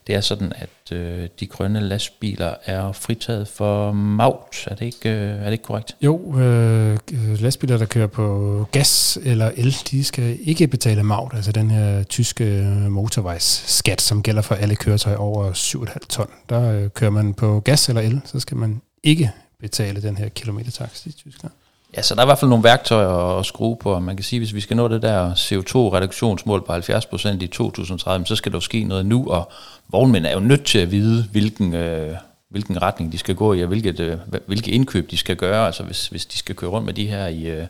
[0.07, 4.67] Det er sådan, at øh, de grønne lastbiler er fritaget for maut.
[4.67, 5.97] Er det ikke, øh, er det ikke korrekt?
[6.03, 6.99] Jo, øh,
[7.41, 12.03] lastbiler, der kører på gas eller el, de skal ikke betale maut, altså den her
[12.03, 12.45] tyske
[12.91, 16.31] motorvejsskat, som gælder for alle køretøjer over 7,5 ton.
[16.49, 20.29] Der øh, kører man på gas eller el, så skal man ikke betale den her
[20.29, 21.53] kilometertaks i Tyskland.
[21.95, 23.99] Ja, så der er i hvert fald nogle værktøjer at skrue på.
[23.99, 28.37] Man kan sige, hvis vi skal nå det der CO2-reduktionsmål på 70% i 2030, så
[28.37, 29.51] skal der jo ske noget nu, og
[29.89, 32.17] vognmænd er jo nødt til at vide, hvilken, øh,
[32.51, 35.67] hvilken retning de skal gå i, og hvilket, øh, hvilke indkøb de skal gøre.
[35.67, 37.67] Altså hvis, hvis de skal køre rundt med de her i, øh,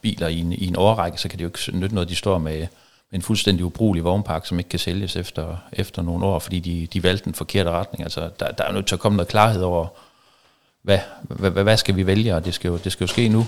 [0.00, 2.38] biler i en, i en overrække, så kan det jo ikke nytte noget, de står
[2.38, 2.68] med, med
[3.12, 7.02] en fuldstændig ubrugelig vognpark, som ikke kan sælges efter, efter nogle år, fordi de, de
[7.02, 8.02] valgte den forkerte retning.
[8.02, 9.86] Altså der, der er nødt til at komme noget klarhed over,
[10.84, 13.46] hvad, hvad, hvad skal vi vælge, og det skal jo, det skal jo ske nu.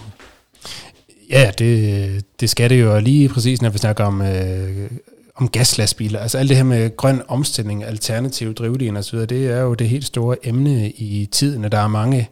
[1.30, 4.90] Ja, det, det skal det jo, lige præcis når vi snakker om, øh,
[5.36, 6.20] om gaslastbiler.
[6.20, 10.04] Altså alt det her med grøn omstilling, alternative drivlinjer osv., det er jo det helt
[10.04, 12.28] store emne i tiden, og der er mange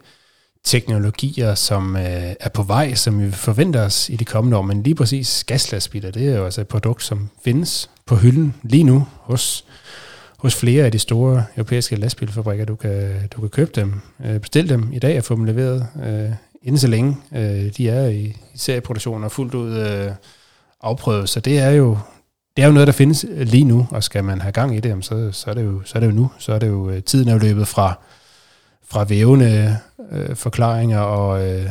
[0.63, 4.61] teknologier, som øh, er på vej, som vi forventer os i de kommende år.
[4.61, 8.83] Men lige præcis gaslastbiler, det er jo altså et produkt, som findes på hylden lige
[8.83, 9.65] nu hos
[10.45, 12.65] hos flere af de store europæiske lastbilfabrikker.
[12.65, 15.87] Du kan, du kan købe dem, øh, bestille dem i dag og få dem leveret
[16.05, 16.29] øh,
[16.61, 17.17] inden så længe.
[17.35, 20.11] Øh, de er i, i serieproduktion og fuldt ud øh,
[20.81, 21.97] afprøvet, så det er jo
[22.57, 24.79] det er jo noget, der findes øh, lige nu, og skal man have gang i
[24.79, 26.31] det, så, så, er, det jo, så er det jo nu.
[26.37, 27.99] Så er det jo, øh, tiden er jo løbet fra,
[28.87, 29.77] fra vævende
[30.11, 31.69] øh, forklaringer og, øh,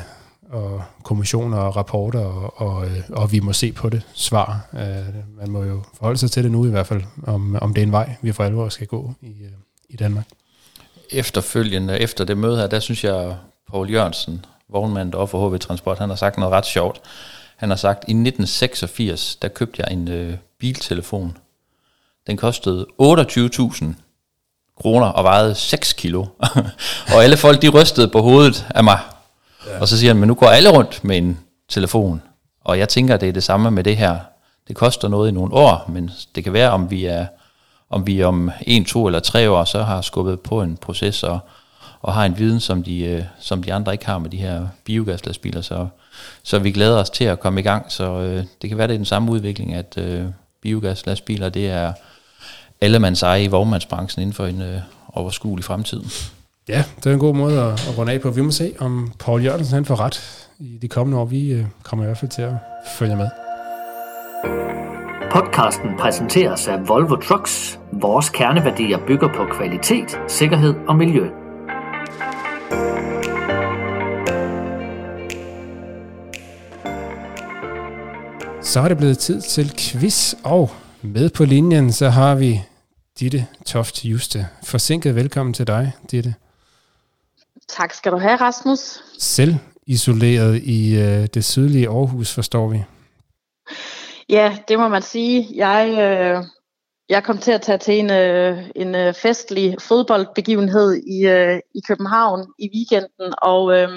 [0.55, 4.67] og kommissioner og rapporter, og, og, øh, og vi må se på det svar.
[4.73, 7.83] Øh, man må jo forholde sig til det nu i hvert fald, om, om det
[7.83, 9.51] er en vej, vi for alvor skal gå i, øh,
[9.89, 10.27] i Danmark.
[11.11, 13.37] Efterfølgende, efter det møde her, der synes jeg,
[13.71, 17.01] Paul Jørgensen, vognmand der for HV Transport, han har sagt noget ret sjovt.
[17.57, 21.37] Han har sagt, i 1986, der købte jeg en øh, biltelefon.
[22.27, 23.85] Den kostede 28.000
[24.81, 26.27] kroner og vejede 6 kilo.
[27.15, 28.99] og alle folk, de rystede på hovedet af mig.
[29.67, 29.81] Ja.
[29.81, 32.23] Og så siger han, men nu går alle rundt med en telefon.
[32.65, 34.19] Og jeg tænker, det er det samme med det her.
[34.69, 37.27] Det koster noget i nogle år, men det kan være, om vi er
[37.91, 41.39] om vi om en, to eller tre år så har skubbet på en proces og,
[42.01, 44.67] og har en viden, som de, øh, som de andre ikke har med de her
[44.85, 45.61] biogaslastbiler.
[45.61, 45.87] Så,
[46.43, 47.93] så vi glæder os til at komme i gang.
[47.93, 50.25] Så øh, det kan være, det er den samme udvikling, at øh,
[50.63, 51.93] biogaslastbiler, det er
[52.81, 54.81] allemands eje i vognmandsbranchen inden for en øh,
[55.13, 56.03] overskuelig fremtid.
[56.69, 58.31] Ja, det er en god måde at, at runde af på.
[58.31, 61.25] Vi må se, om Paul Jørgensen han får ret i de kommende år.
[61.25, 62.55] Vi øh, kommer i hvert fald til at
[62.99, 63.29] følge med.
[65.33, 67.81] Podcasten præsenteres af Volvo Trucks.
[67.93, 71.29] Vores kerneværdier bygger på kvalitet, sikkerhed og miljø.
[78.63, 80.71] Så er det blevet tid til quiz, og
[81.03, 82.61] med på linjen, så har vi
[83.21, 84.47] Ditte Toft Juste.
[84.63, 86.35] Forsinket velkommen til dig, Ditte.
[87.77, 89.03] Tak skal du have, Rasmus.
[89.19, 89.55] Selv
[89.87, 92.83] isoleret i øh, det sydlige Aarhus, forstår vi.
[94.29, 95.49] Ja, det må man sige.
[95.55, 96.45] Jeg, øh,
[97.09, 101.81] jeg kom til at tage til en, øh, en øh, festlig fodboldbegivenhed i, øh, i
[101.89, 103.89] København i weekenden, og, øh,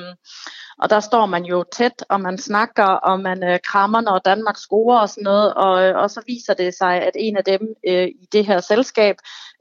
[0.81, 4.57] og der står man jo tæt, og man snakker, og man øh, krammer, når Danmark
[4.57, 7.61] scorer og sådan noget, og, øh, og så viser det sig, at en af dem
[7.87, 9.15] øh, i det her selskab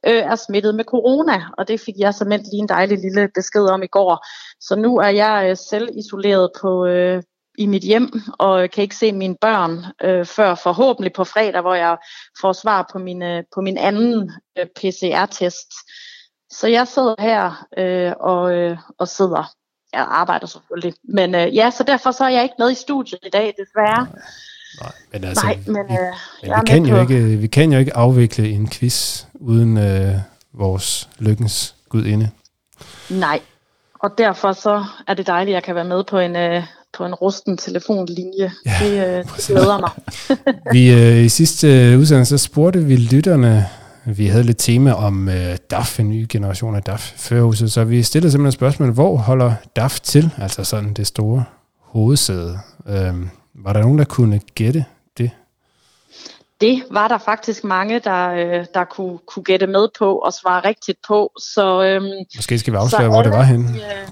[0.07, 3.64] øh, er smittet med corona, og det fik jeg så lige en dejlig lille besked
[3.64, 4.26] om i går.
[4.61, 7.22] Så nu er jeg øh, selv isoleret på, øh,
[7.59, 11.61] i mit hjem, og øh, kan ikke se mine børn øh, før forhåbentlig på fredag,
[11.61, 11.96] hvor jeg
[12.40, 15.72] får svar på min, øh, på min anden øh, PCR-test.
[16.50, 19.52] Så jeg sidder her øh, og, øh, og sidder.
[19.96, 20.94] Jeg arbejder selvfølgelig.
[21.04, 24.06] Men øh, ja, så derfor så er jeg ikke med i studiet i dag, desværre.
[24.80, 27.78] Nej, men altså, Nej, men, øh, vi, men vi, kan jo ikke, vi kan jo
[27.78, 30.14] ikke afvikle en quiz uden øh,
[30.52, 32.30] vores lykkens gudinde,
[33.11, 33.40] Nej,
[34.00, 36.62] og derfor så er det dejligt, at jeg kan være med på en, øh,
[36.96, 38.52] på en rusten telefonlinje.
[38.66, 39.90] Ja, det, øh, det glæder mig.
[40.74, 43.66] vi, øh, I sidste øh, udsendelse så spurgte vi lytterne,
[44.06, 48.02] vi havde lidt tema om øh, DAF, en ny generation af DAF førhuset, så vi
[48.02, 51.44] stillede simpelthen spørgsmål, hvor holder DAF til, altså sådan det store
[51.80, 52.58] hovedsæde.
[52.88, 54.84] Øhm, var der nogen, der kunne gætte
[55.18, 55.30] det?
[56.60, 60.64] Det var der faktisk mange, der, øh, der kunne, kunne gætte med på og svare
[60.64, 61.32] rigtigt på.
[61.38, 63.68] Så, øhm, Måske skal vi afsløre, hvor det var henne.
[63.68, 64.08] Øh,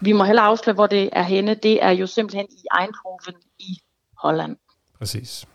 [0.00, 1.54] vi må heller afsløre, hvor det er henne.
[1.54, 3.78] Det er jo simpelthen i Eindhoven i
[4.22, 4.56] Holland.
[4.98, 5.46] Præcis.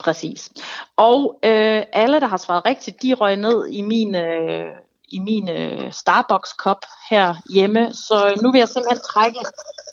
[0.00, 0.50] Præcis.
[0.96, 4.66] Og øh, alle, der har svaret rigtigt, de røg ned i min, øh,
[5.08, 7.92] i min øh, Starbucks-kop her hjemme.
[7.92, 9.38] Så øh, nu vil jeg simpelthen trække,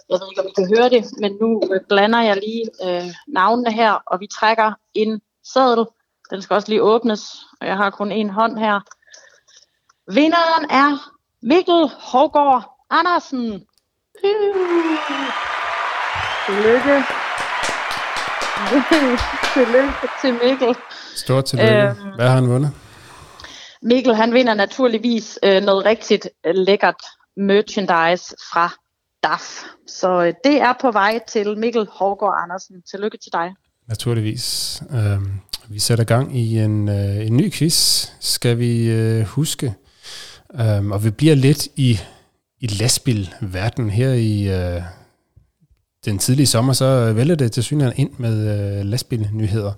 [0.09, 3.13] jeg ved ikke, om I kan høre det, men nu øh, blander jeg lige øh,
[3.27, 5.21] navnene her, og vi trækker en
[5.53, 5.85] seddel.
[6.31, 8.79] Den skal også lige åbnes, og jeg har kun en hånd her.
[10.11, 13.65] Vinderen er Mikkel Hågård Andersen.
[16.45, 17.26] Tillykke
[19.53, 20.75] tillykke til Mikkel.
[21.15, 21.73] Stort tillykke.
[21.73, 22.71] Øhm, Hvad har han vundet?
[23.81, 27.01] Mikkel han vinder naturligvis øh, noget rigtig lækkert
[27.37, 28.73] merchandise fra
[29.23, 29.63] DAF.
[29.87, 32.75] Så øh, det er på vej til Mikkel Hårgaard Andersen.
[32.91, 33.53] Tillykke til dig.
[33.87, 34.81] Naturligvis.
[34.91, 35.39] Øhm,
[35.69, 39.73] vi sætter gang i en, øh, en ny quiz, skal vi øh, huske.
[40.61, 41.99] Øhm, og vi bliver lidt i
[42.59, 44.81] i lastbilverden her i øh,
[46.05, 48.47] den tidlige sommer, så vælger det til synligheden ind med
[48.79, 49.73] øh, lastbilnyheder.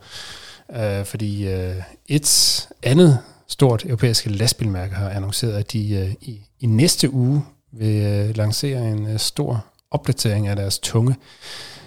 [0.75, 1.75] Øh, fordi øh,
[2.07, 8.03] et andet stort europæisk lastbilmærke har annonceret, at de øh, i, i næste uge vil
[8.05, 11.15] øh, lancere en øh, stor opdatering af deres tunge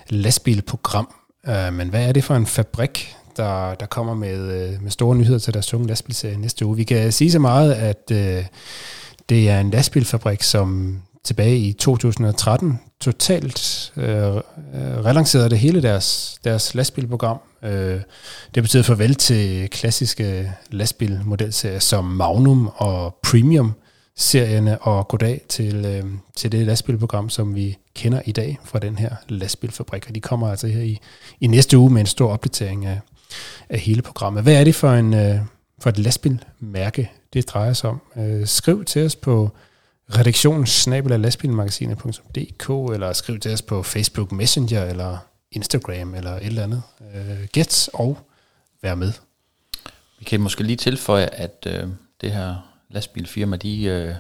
[0.09, 1.15] lastbilprogram.
[1.49, 5.17] Øh, men hvad er det for en fabrik, der, der kommer med, øh, med store
[5.17, 6.77] nyheder til deres tunge lastbilserie næste uge?
[6.77, 8.45] Vi kan sige så meget, at øh,
[9.29, 14.43] det er en lastbilfabrik, som tilbage i 2013 totalt øh, øh
[15.05, 17.39] relancerede det hele deres, deres lastbilprogram.
[17.63, 18.01] Øh,
[18.55, 23.75] det betyder farvel til klassiske lastbilmodelserier som Magnum og Premium
[24.17, 26.05] serierne og goddag til, øh,
[26.37, 30.09] til det lastbilprogram, som vi kender i dag fra den her lastbilfabrik.
[30.09, 30.99] Og de kommer altså her i,
[31.41, 33.01] i næste uge med en stor opdatering af,
[33.69, 34.43] af hele programmet.
[34.43, 35.39] Hvad er det for, en, øh,
[35.79, 38.01] for et lastbilmærke, det drejer sig om.
[38.17, 39.51] Øh, skriv til os på
[40.19, 45.19] redaktionssnabelalastbilmagasinet.dk eller skriv til os på Facebook Messenger eller
[45.53, 46.83] Instagram eller et eller andet.
[47.15, 48.19] Øh, gæt og
[48.83, 49.13] vær med.
[50.19, 51.89] Vi kan måske lige tilføje, at øh,
[52.21, 52.57] det her
[52.91, 54.15] lastbilfirma, de øh,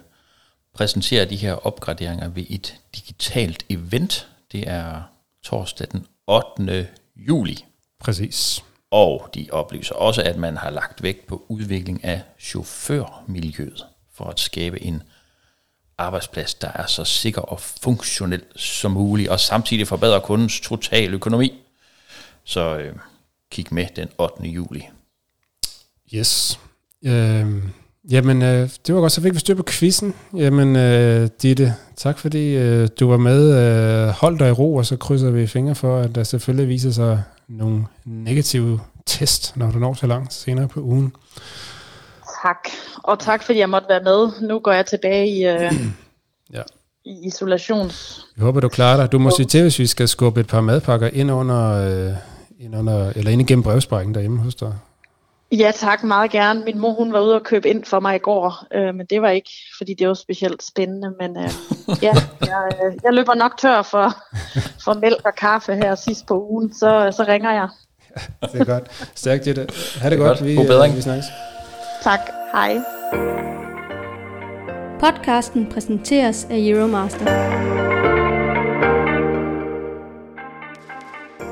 [0.74, 4.28] præsenterer de her opgraderinger ved et digitalt event.
[4.52, 5.02] Det er
[5.42, 6.88] torsdag den 8.
[7.16, 7.64] juli.
[8.00, 8.64] Præcis.
[8.90, 14.40] Og de oplyser også, at man har lagt vægt på udvikling af chaufførmiljøet for at
[14.40, 15.02] skabe en
[16.02, 21.52] arbejdsplads, der er så sikker og funktionel som muligt, og samtidig forbedre kundens totale økonomi.
[22.44, 22.92] Så øh,
[23.50, 24.48] kig med den 8.
[24.48, 24.88] juli.
[26.14, 26.60] Yes.
[27.04, 27.46] Øh,
[28.10, 30.14] jamen, øh, det var godt, så fik vi styr på quizzen.
[30.36, 33.42] Jamen, øh, Ditte, tak fordi øh, du var med.
[33.52, 36.90] Øh, hold dig i ro, og så krydser vi fingre for, at der selvfølgelig viser
[36.90, 41.12] sig nogle negative test, når du når så langt senere på ugen.
[42.42, 44.48] Tak, og tak fordi jeg måtte være med.
[44.48, 45.72] Nu går jeg tilbage i, øh,
[46.52, 46.62] ja.
[47.04, 48.26] i isolations...
[48.36, 49.12] Jeg håber, du klarer dig.
[49.12, 52.14] Du må sige til, hvis vi skal skubbe et par madpakker ind under, øh,
[52.60, 54.74] ind under eller ind igennem brevsprækken derhjemme hos dig.
[55.52, 56.64] Ja tak, meget gerne.
[56.64, 59.22] Min mor hun var ude og købe ind for mig i går, øh, men det
[59.22, 61.14] var ikke, fordi det var specielt spændende.
[61.20, 61.50] Men øh,
[62.02, 62.12] ja,
[62.50, 64.16] jeg, øh, jeg løber nok tør for,
[64.84, 67.68] for mælk og kaffe her sidst på ugen, så, så ringer jeg.
[68.42, 69.10] Ja, det er godt.
[69.14, 69.66] Stærkt, Jette.
[70.00, 70.38] Ha' det, det godt.
[70.38, 70.48] godt.
[70.48, 70.90] Vi, God bedring.
[70.92, 71.26] Øh, vi snakkes.
[72.02, 72.20] Tak.
[72.52, 72.80] Hej.
[75.00, 77.24] Podcasten præsenteres af Euromaster.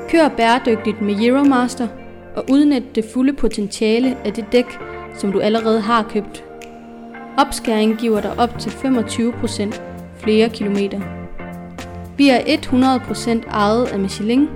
[0.09, 1.87] Kør bæredygtigt med Euromaster
[2.35, 4.79] og udnyt det fulde potentiale af det dæk,
[5.15, 6.43] som du allerede har købt.
[7.37, 9.81] Opskæring giver dig op til 25%
[10.17, 11.01] flere kilometer.
[12.17, 14.49] Vi er 100% ejet af Michelin.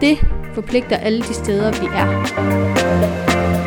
[0.00, 0.18] Det
[0.54, 3.57] forpligter alle de steder, vi er.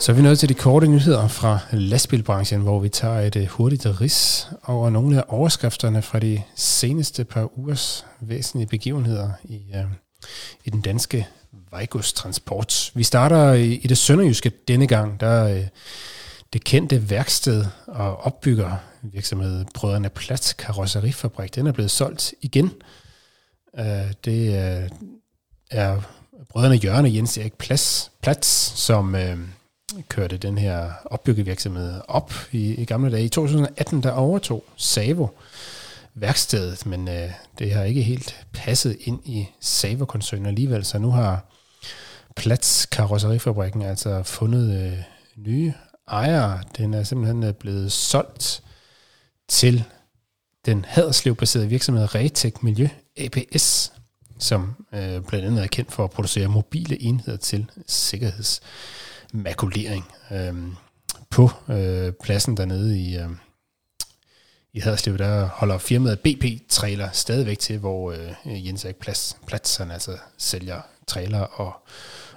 [0.00, 3.46] Så er vi nået til de korte nyheder fra lastbilbranchen, hvor vi tager et øh,
[3.46, 9.84] hurtigt ris over nogle af overskrifterne fra de seneste par ugers væsentlige begivenheder i, øh,
[10.64, 11.26] i den danske
[11.70, 12.92] vejgodstransport.
[12.94, 15.66] Vi starter i, i det sønderjyske denne gang, der øh,
[16.52, 22.72] det kendte værksted og opbygger virksomhed Brødrene Plats Karosserifabrik, den er blevet solgt igen.
[23.78, 24.88] Øh, det øh,
[25.70, 26.00] er
[26.48, 28.48] brødrene Jørgen og Jens Erik Plats, Plats
[28.80, 29.38] som Øh,
[30.08, 33.24] kørte den her opbyggevirksomhed op i, i gamle dage.
[33.24, 35.28] I 2018 der overtog Savo
[36.14, 41.44] værkstedet, men øh, det har ikke helt passet ind i Savo-koncernen alligevel, så nu har
[42.36, 44.98] Plats Karosserifabrikken altså fundet øh,
[45.36, 45.74] nye
[46.08, 46.60] ejere.
[46.76, 48.62] Den er simpelthen øh, blevet solgt
[49.48, 49.84] til
[50.66, 53.92] den Haderslev-baserede virksomhed Retek Miljø APS,
[54.38, 57.70] som øh, blandt andet er kendt for at producere mobile enheder til
[59.32, 60.54] makulering Øh,
[61.30, 63.28] på øh, pladsen dernede i, øh,
[64.72, 69.76] i Haderslev, der holder firmaet BP Trailer stadigvæk til, hvor øh, Jens Erik Plads, Plads
[69.76, 71.72] han altså sælger trailer og,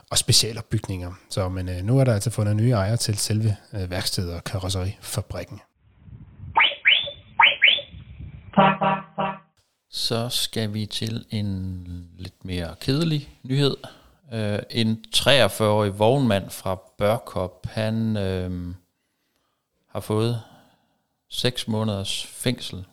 [0.09, 1.11] og specialopbygninger.
[1.29, 4.43] Så men øh, nu er der altså fundet nye ejere til selve øh, værkstedet og
[4.43, 5.61] karosserifabrikken.
[9.89, 13.75] Så skal vi til en lidt mere kedelig nyhed.
[14.33, 18.75] Øh, en 43-årig vognmand fra Børkop, han øh,
[19.87, 20.41] har fået
[21.29, 22.85] 6 måneders fængsel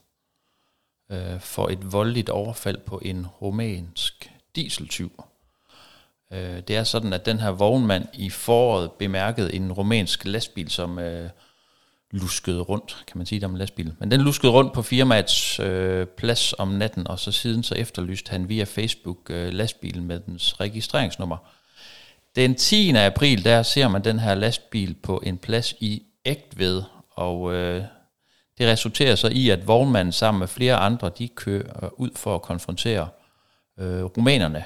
[1.11, 5.25] øh, for et voldeligt overfald på en rumænsk dieseltyv.
[6.33, 10.99] Øh, det er sådan, at den her vognmand i foråret bemærkede en rumænsk lastbil, som
[10.99, 11.31] Øh,
[12.11, 13.95] luskede rundt, kan man sige det om en lastbil.
[13.99, 18.31] Men den luskede rundt på firmaets øh, plads om natten, og så siden så efterlyste
[18.31, 21.37] han via Facebook øh, lastbilen med dens registreringsnummer.
[22.37, 22.91] Den 10.
[22.91, 27.83] april, der ser man den her lastbil på en plads i Ægtved, og øh,
[28.59, 32.35] det resulterer så i, at vognmanden sammen med flere andre, de kører øh, ud for
[32.35, 33.09] at konfrontere
[33.79, 34.65] øh, rumænerne.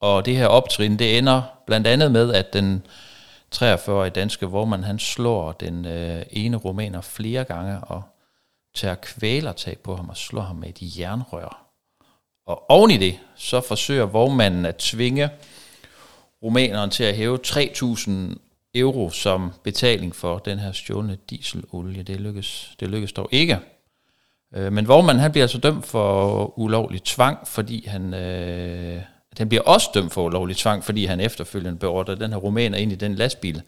[0.00, 2.82] Og det her optrin, det ender blandt andet med, at den
[3.54, 8.02] 43 i danske hvor man han slår den øh, ene romaner flere gange og
[8.74, 11.66] tager kvælertag på ham og slår ham med et jernrør.
[12.46, 15.30] Og oven i det, så forsøger vognmanden at tvinge
[16.42, 18.10] romaneren til at hæve 3.000
[18.74, 22.02] euro som betaling for den her stjålne dieselolie.
[22.02, 23.58] Det lykkes, det lykkes dog ikke.
[24.54, 29.02] Øh, men vognmanden han bliver altså dømt for ulovlig tvang, fordi han øh,
[29.38, 32.92] den bliver også dømt for ulovlig tvang, fordi han efterfølgende beordrer den her rumæner ind
[32.92, 33.62] i den lastbil,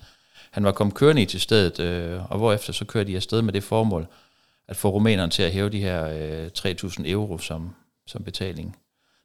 [0.51, 3.53] han var kommet kørende i til stedet, øh, og hvorefter så kører de afsted med
[3.53, 4.07] det formål,
[4.69, 7.75] at få rumæneren til at hæve de her øh, 3.000 euro som,
[8.07, 8.77] som betaling.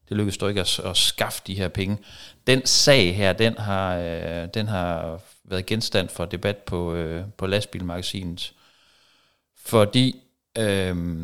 [0.10, 1.98] Det lykkedes dog ikke at, at skaffe de her penge.
[2.48, 7.48] Den sag her, den har, øh, den har været genstand for debat på, øh, på
[7.48, 8.54] lastbilmagasinet,
[9.66, 10.16] fordi
[10.58, 11.22] øh,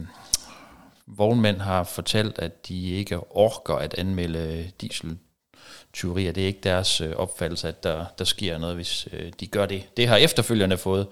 [1.08, 6.32] vognmænd har fortalt, at de ikke orker at anmelde dieseltyverier.
[6.32, 9.65] Det er ikke deres øh, opfattelse, at der, der sker noget, hvis øh, de gør
[9.65, 9.98] det.
[9.98, 11.08] Det har efterfølgende fået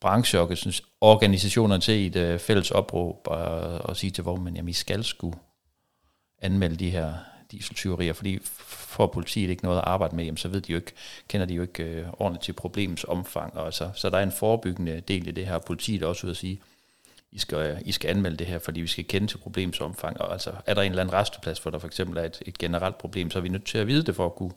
[0.00, 5.04] brancheorganisationerne til i et øh, fælles opråb og, og sige til vognmænd, at I skal
[5.04, 5.38] skulle
[6.38, 7.14] anmelde de her
[7.50, 10.92] dieseltyverier, fordi får politiet ikke noget at arbejde med, jamen, så ved de jo ikke,
[11.28, 13.56] kender de jo ikke øh, ordentligt til problemets omfang.
[13.56, 15.58] Og så, så der er en forebyggende del i det her.
[15.58, 16.60] Politiet er også ud at sige,
[17.36, 20.20] i skal, I skal anmelde det her, fordi vi skal kende til problemets omfang.
[20.20, 22.58] Og altså, er der en eller anden resteplads, hvor der for eksempel er et, et
[22.58, 24.52] generelt problem, så er vi nødt til at vide det for at kunne,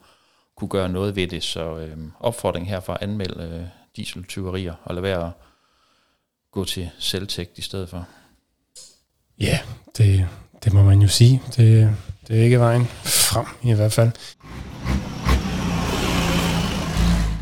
[0.56, 1.44] kunne gøre noget ved det.
[1.44, 5.32] Så øh, opfordring herfra, anmeld at anmelde øh, dieseltyverier, og lade være at
[6.52, 8.08] gå til selvtægt i stedet for.
[9.40, 9.60] Ja,
[9.98, 10.28] det,
[10.64, 11.42] det må man jo sige.
[11.56, 11.96] Det,
[12.28, 14.12] det er ikke vejen frem i hvert fald.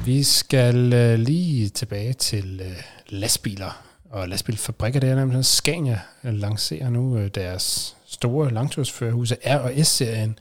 [0.06, 6.90] Vi skal øh, lige tilbage til øh, lastbiler og lastbilfabrikker, det er nemlig Scania lancerer
[6.90, 10.40] nu øh, deres store langtursførerhuse R og S-serien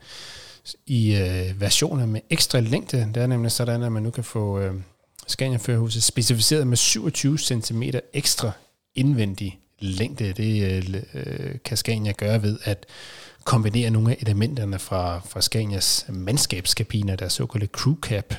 [0.85, 3.09] i øh, versioner med ekstra længde.
[3.13, 4.73] Det er nemlig sådan, at man nu kan få øh,
[5.27, 8.51] Scania-førerhuset specificeret med 27 cm ekstra
[8.95, 10.33] indvendig længde.
[10.33, 12.85] Det øh, øh, kan Scania gøre ved at
[13.43, 18.33] kombinere nogle af elementerne fra, fra Scanias mandskabskabiner, der såkaldte crew cap,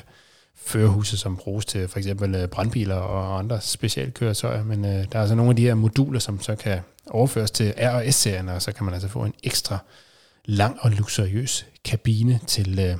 [0.65, 5.21] førerhuse, som bruges til for eksempel øh, brandbiler og andre specialkøretøjer, men øh, der er
[5.21, 8.61] altså nogle af de her moduler, som så kan overføres til R- og S-serien, og
[8.61, 9.77] så kan man altså få en ekstra
[10.45, 12.97] lang og luksuriøs kabine til, øh,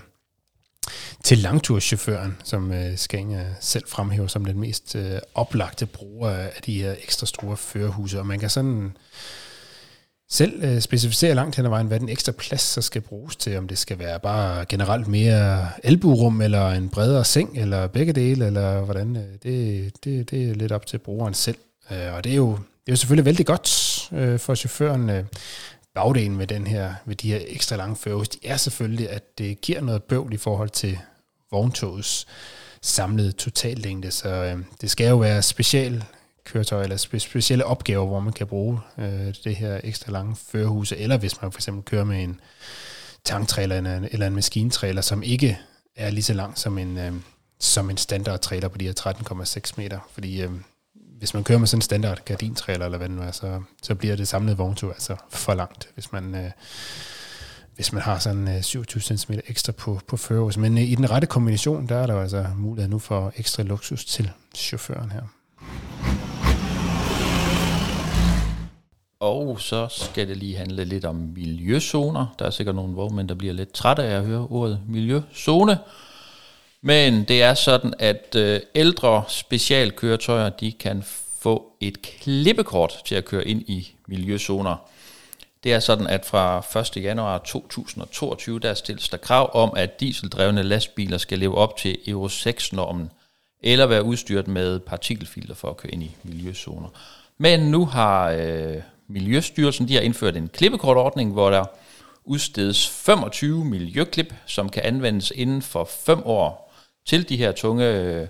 [1.23, 6.81] til langturschaufføren, som øh, Scania selv fremhæver som den mest øh, oplagte bruger af de
[6.81, 8.97] her ekstra store førerhuse, og man kan sådan
[10.31, 13.57] selv øh, specificere langt hen ad vejen, hvad den ekstra plads så skal bruges til,
[13.57, 18.45] om det skal være bare generelt mere alburum, eller en bredere seng, eller begge dele,
[18.45, 21.57] eller hvordan, øh, det, det, det er lidt op til brugeren selv.
[21.91, 25.09] Øh, og det er jo, det er jo selvfølgelig vældig godt øh, for chaufføren.
[25.09, 25.23] Øh,
[25.95, 29.61] bagdelen med, den her, med de her ekstra lange førhus, de er selvfølgelig, at det
[29.61, 30.99] giver noget bøvl i forhold til
[31.51, 32.27] vogntogets
[32.81, 36.03] samlede totallængde, så øh, det skal jo være special
[36.53, 40.97] køretøj eller spe- specielle opgaver, hvor man kan bruge øh, det her ekstra lange førerhuse,
[40.97, 42.39] eller hvis man for eksempel kører med en
[43.23, 45.59] tanktræler eller en, eller en maskintræler, som ikke
[45.95, 47.13] er lige så lang som en, øh,
[47.59, 49.99] som en standard trailer på de her 13,6 meter.
[50.13, 50.51] Fordi øh,
[50.93, 53.95] hvis man kører med sådan en standard gardintræler eller hvad det nu er, så, så
[53.95, 56.51] bliver det samlede vogntur altså for langt, hvis man, øh,
[57.75, 60.57] hvis man har sådan øh, 27 cm ekstra på, på førerhus.
[60.57, 64.05] Men øh, i den rette kombination, der er der altså mulighed nu for ekstra luksus
[64.05, 65.21] til chaufføren her.
[69.19, 72.35] Og så skal det lige handle lidt om miljøzoner.
[72.39, 75.79] Der er sikkert nogle vognmænd, der bliver lidt trætte af at høre ordet miljøzone.
[76.81, 81.03] Men det er sådan, at øh, ældre specialkøretøjer, de kan
[81.39, 84.75] få et klippekort til at køre ind i miljøzoner.
[85.63, 87.03] Det er sådan, at fra 1.
[87.03, 92.27] januar 2022, der stilles der krav om, at dieseldrevne lastbiler skal leve op til Euro
[92.27, 93.11] 6-normen,
[93.63, 96.89] eller være udstyret med partikelfilter for at køre ind i miljøzoner.
[97.37, 98.77] Men nu har øh,
[99.09, 101.65] Miljøstyrelsen de har indført en klippekortordning, hvor der
[102.23, 106.73] udstedes 25 miljøklip, som kan anvendes inden for 5 år
[107.05, 108.27] til de her tunge øh,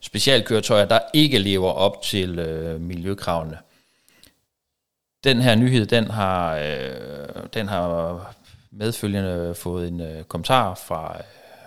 [0.00, 3.58] specialkøretøjer, der ikke lever op til øh, miljøkravene.
[5.24, 8.34] Den her nyhed, den har, øh, den har
[8.70, 11.16] medfølgende fået en øh, kommentar fra,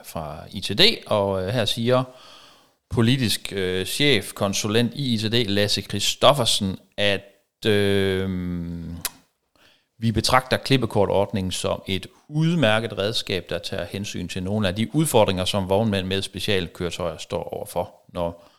[0.04, 2.04] fra ITD, og øh, her siger
[2.90, 7.22] politisk øh, chef, konsulent i ITD, Lasse Christoffersen, at
[7.66, 8.30] øh,
[10.02, 15.46] vi betragter klippekortordningen som et udmærket redskab, der tager hensyn til nogle af de udfordringer,
[15.46, 18.50] som vognmænd med specialkøretøjer står overfor, når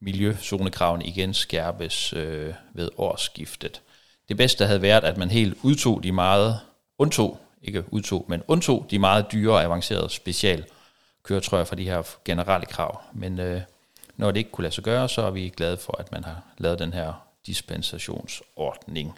[0.00, 3.82] miljøzonekravene igen skærpes øh, ved årsskiftet.
[4.28, 6.60] Det bedste havde været, at man helt udtog de meget,
[6.98, 12.66] undtog, ikke udtog, men undtog de meget dyre og avancerede specialkøretøjer fra de her generelle
[12.66, 13.00] krav.
[13.12, 13.60] Men øh,
[14.16, 16.42] når det ikke kunne lade sig gøre, så er vi glade for, at man har
[16.58, 19.12] lavet den her dispensationsordning.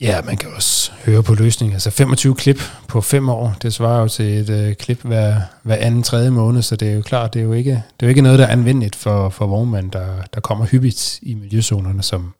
[0.00, 1.74] Ja, man kan også høre på løsningen.
[1.74, 5.76] Altså 25 klip på fem år, det svarer jo til et øh, klip hver, hver
[5.76, 8.08] anden tredje måned, så det er jo klart, det er jo ikke, det er jo
[8.08, 12.34] ikke noget, der er anvendeligt for, for vognmænd, der, der kommer hyppigt i miljøzonerne, som,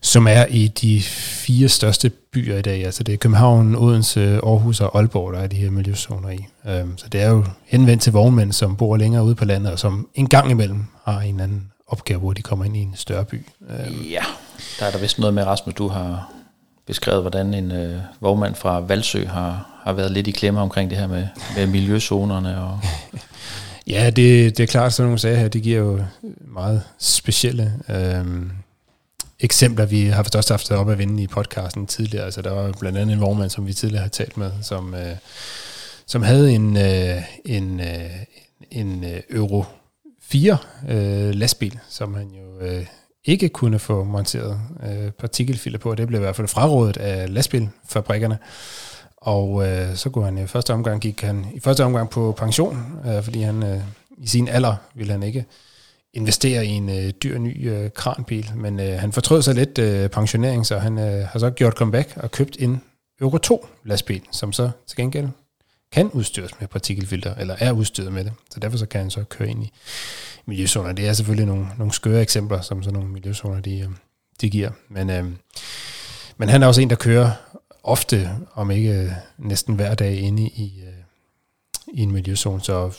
[0.00, 2.84] som er i de fire største byer i dag.
[2.84, 6.46] Altså det er København, Odense, Aarhus og Aalborg, der er de her miljøzoner i.
[6.68, 9.78] Øhm, så det er jo henvendt til vognmænd, som bor længere ude på landet, og
[9.78, 13.24] som en gang imellem har en anden opgave, hvor de kommer ind i en større
[13.24, 13.46] by.
[13.60, 14.24] Um, ja,
[14.80, 16.32] der er der vist noget med, Rasmus, du har
[16.86, 20.98] beskrevet, hvordan en øh, vognmand fra Valsø har, har været lidt i klemme omkring det
[20.98, 21.26] her med,
[21.56, 22.60] med miljøzonerne.
[22.62, 22.80] Og
[23.86, 26.00] ja, det, det er klart, sådan nogle sager her, det giver jo
[26.40, 28.50] meget specielle øhm,
[29.40, 29.86] eksempler.
[29.86, 32.24] Vi har først også haft op at vinde i podcasten tidligere.
[32.24, 35.16] Altså, der var blandt andet en vognmand, som vi tidligere har talt med, som, øh,
[36.06, 38.10] som havde en, øh, en, øh,
[38.70, 39.64] en øh, Euro
[40.38, 40.58] 4
[40.88, 42.86] øh, lastbil, som han jo øh,
[43.24, 45.94] ikke kunne få monteret øh, partikelfilter på.
[45.94, 48.38] Det blev i hvert fald frarådet af lastbilfabrikkerne.
[49.16, 53.00] Og øh, så kunne han i første omgang gik han i første omgang på pension,
[53.06, 53.80] øh, fordi han øh,
[54.18, 55.44] i sin alder ville han ikke
[56.14, 60.10] investere i en øh, dyr ny øh, kranbil, men øh, han fortrød sig lidt øh,
[60.10, 62.82] pensionering, så han øh, har så gjort comeback og købt en
[63.20, 65.28] Euro 2 lastbil, som så til gengæld
[65.92, 68.32] kan udstyres med partikelfilter, eller er udstyret med det.
[68.50, 69.72] Så derfor så kan han så køre ind i
[70.46, 70.92] miljøzoner.
[70.92, 73.88] Det er selvfølgelig nogle, nogle skøre eksempler, som sådan nogle miljøzoner, de, øh,
[74.40, 74.70] de giver.
[74.88, 75.24] Men, øh,
[76.36, 77.30] men han er også en, der kører
[77.82, 80.92] ofte, om ikke øh, næsten hver dag, inde i, øh,
[81.94, 82.60] i en miljøzone.
[82.60, 82.98] Så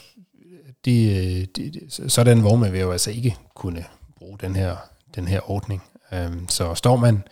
[0.86, 3.86] de, øh, de, de, sådan en vognmand vil jo altså ikke kunne
[4.18, 4.76] bruge den her,
[5.16, 5.84] den her ordning.
[6.14, 7.24] Øh, så står man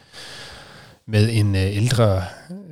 [1.05, 2.23] med en ældre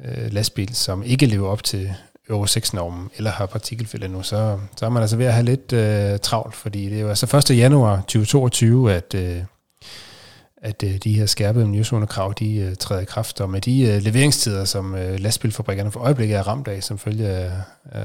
[0.05, 1.95] øh, lastbil, som ikke lever op til
[2.29, 5.73] Euro 6-normen eller har partikelfælde nu, så, så er man altså ved at have lidt
[5.73, 7.57] øh, travlt, fordi det er jo altså 1.
[7.57, 9.41] januar 2022, at, øh,
[10.57, 14.01] at øh, de her skærpede miljøzonekrav, de øh, træder i kraft, og med de øh,
[14.01, 17.51] leveringstider, som øh, lastbilfabrikkerne for øjeblikket er ramt af, som følge af
[17.95, 18.01] øh,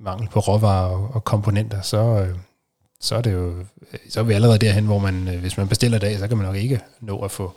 [0.00, 2.34] mangel på råvarer og, og komponenter, så, øh,
[3.00, 3.64] så er det jo, øh,
[4.10, 6.46] så er vi allerede derhen, hvor man, øh, hvis man bestiller dag, så kan man
[6.46, 7.56] nok ikke nå at få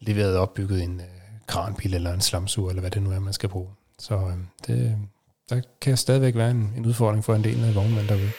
[0.00, 1.06] leveret opbygget en øh,
[1.46, 3.68] kranbil eller en slamsuger, eller hvad det nu er, man skal bruge.
[4.02, 4.32] Så øh,
[4.66, 4.96] det,
[5.50, 8.30] der kan stadigvæk være en, en udfordring for en del af vognmænd derude.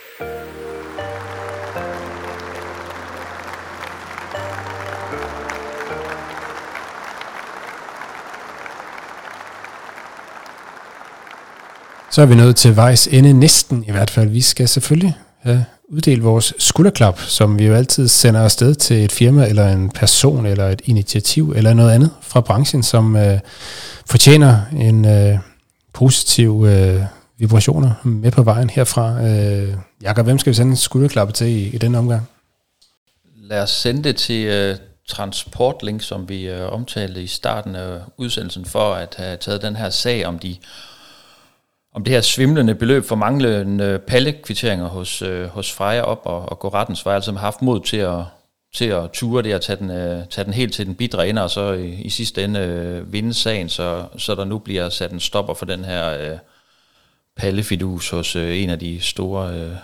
[12.11, 14.29] Så er vi nået til vejs ende næsten i hvert fald.
[14.29, 19.11] Vi skal selvfølgelig have uddelt vores skulderklap, som vi jo altid sender afsted til et
[19.11, 23.39] firma eller en person eller et initiativ eller noget andet fra branchen, som øh,
[24.05, 25.37] fortjener en, øh,
[25.93, 27.01] positive øh,
[27.37, 29.23] vibrationer med på vejen herfra.
[29.23, 32.29] Øh, Jakob, hvem skal vi sende en skulderklappe til i, i den omgang?
[33.35, 34.77] Lad os sende det til øh,
[35.07, 39.89] Transportlink, som vi øh, omtalte i starten af udsendelsen, for at have taget den her
[39.89, 40.55] sag om de
[41.95, 46.59] om det her svimlende beløb for manglende pallekvitteringer hos, øh, hos Freja op og, og
[46.59, 48.23] gå rettens vej, altså har haft mod til at,
[48.73, 51.43] til at ture det og tage den, øh, tage den helt til den bidre ende,
[51.43, 55.11] og så i, i sidste ende øh, vinde sagen, så, så der nu bliver sat
[55.11, 56.37] en stopper for den her øh,
[57.35, 59.75] pallefidus hos øh, en af de store øh,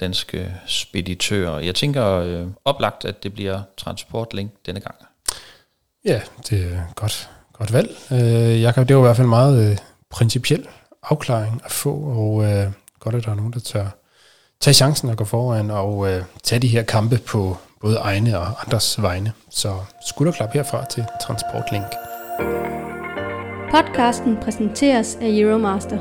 [0.00, 1.58] danske speditører.
[1.58, 4.94] Jeg tænker øh, oplagt, at det bliver Transportlink denne gang.
[6.04, 6.20] Ja,
[6.50, 7.90] det er godt, godt valg.
[8.12, 9.76] Øh, Jakob, det var i hvert fald meget øh,
[10.10, 10.66] principiel
[11.02, 13.88] afklaring at få, og øh, godt, at der er nogen, der tør
[14.60, 18.46] tage chancen og gå foran og øh, tage de her kampe på både egne og
[18.66, 19.32] andres vegne.
[19.50, 19.68] Så
[20.08, 21.86] skulderklap herfra til Transportlink.
[23.70, 25.98] Podcasten præsenteres af Euromaster.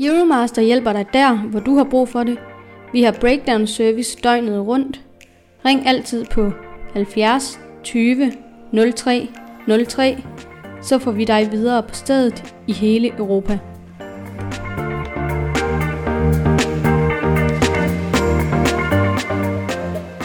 [0.00, 2.38] Euromaster hjælper dig der, hvor du har brug for det.
[2.92, 5.00] Vi har breakdown service døgnet rundt.
[5.64, 6.52] Ring altid på
[6.92, 8.32] 70 20
[8.96, 9.28] 03
[9.88, 10.22] 03,
[10.82, 13.58] så får vi dig videre på stedet i hele Europa.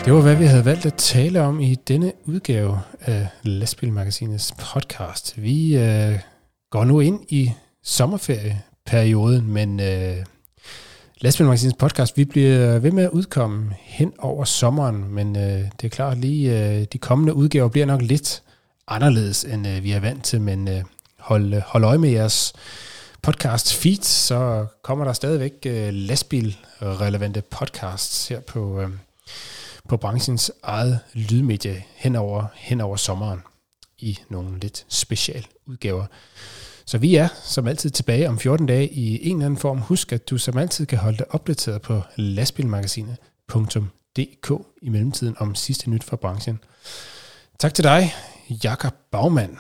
[0.10, 5.41] Det var, hvad vi havde valgt at tale om i denne udgave af Lastbilmagasinets podcast.
[5.41, 6.20] Vi øh,
[6.70, 7.51] går nu ind i
[7.84, 10.16] sommerferieperioden, men øh,
[11.22, 15.89] Lastbilmagasinets podcast, vi bliver ved med at udkomme hen over sommeren, men øh, det er
[15.89, 18.43] klart lige, øh, de kommende udgaver bliver nok lidt
[18.88, 20.84] anderledes, end øh, vi er vant til, men øh,
[21.20, 22.53] hold, hold øje med jeres
[23.22, 28.89] podcast feed, så kommer der stadigvæk øh, lastbilrelevante podcasts her på, øh,
[29.89, 33.41] på branchens eget lydmedie hen over, hen over sommeren
[33.97, 36.05] i nogle lidt special udgaver.
[36.85, 39.77] Så vi er som altid tilbage om 14 dage i en eller anden form.
[39.77, 45.89] Husk, at du som altid kan holde dig opdateret på lastbilmagasinet.dk i mellemtiden om sidste
[45.89, 46.59] nyt fra branchen.
[47.59, 48.13] Tak til dig,
[48.63, 49.57] Jakob Bagmand.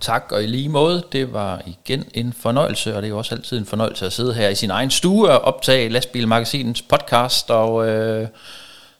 [0.00, 3.34] Tak, og i lige måde, det var igen en fornøjelse, og det er jo også
[3.34, 7.88] altid en fornøjelse at sidde her i sin egen stue og optage Lastbilmagasinets podcast, og
[7.88, 8.28] øh,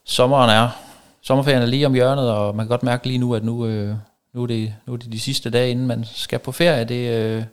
[0.07, 0.69] sommeren er,
[1.23, 3.97] sommerferien er lige om hjørnet, og man kan godt mærke lige nu, at nu, øh,
[4.33, 6.85] nu, er, det, nu er det de sidste dage, inden man skal på ferie.
[6.85, 7.45] Det, øh,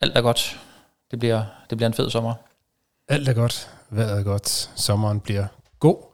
[0.00, 0.60] alt er godt.
[1.10, 2.34] Det bliver, det bliver en fed sommer.
[3.08, 3.70] Alt er godt.
[3.90, 4.70] Vejret er godt.
[4.76, 5.46] Sommeren bliver
[5.78, 6.11] god.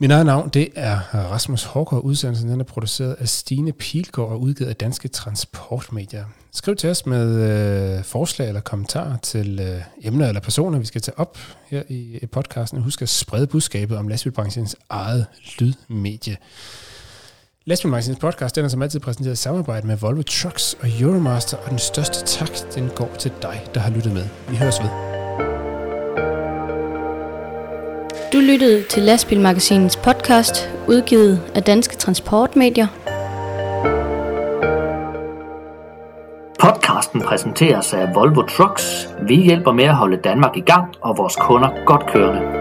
[0.00, 2.02] Min eget navn, det er Rasmus Hårgaard.
[2.04, 6.24] Udsendelsen den er produceret af Stine Pilgaard og udgivet af Danske Transportmedier.
[6.52, 7.34] Skriv til os med
[7.98, 12.18] øh, forslag eller kommentarer til øh, emner eller personer, vi skal tage op her i,
[12.22, 12.82] i podcasten.
[12.82, 15.26] Husk at sprede budskabet om lastbilbranchens eget
[15.58, 16.36] lydmedie.
[17.64, 21.70] Lastbilmagasinets podcast den er som altid præsenteret i samarbejde med Volvo Trucks og Euromaster, og
[21.70, 24.24] den største tak, den går til dig, der har lyttet med.
[24.48, 25.17] Vi høres ved.
[28.32, 32.86] Du lyttede til Lastbilmagasinets podcast, udgivet af Danske Transportmedier.
[36.60, 39.08] Podcasten præsenteres af Volvo Trucks.
[39.22, 42.57] Vi hjælper med at holde Danmark i gang og vores kunder godt kørende.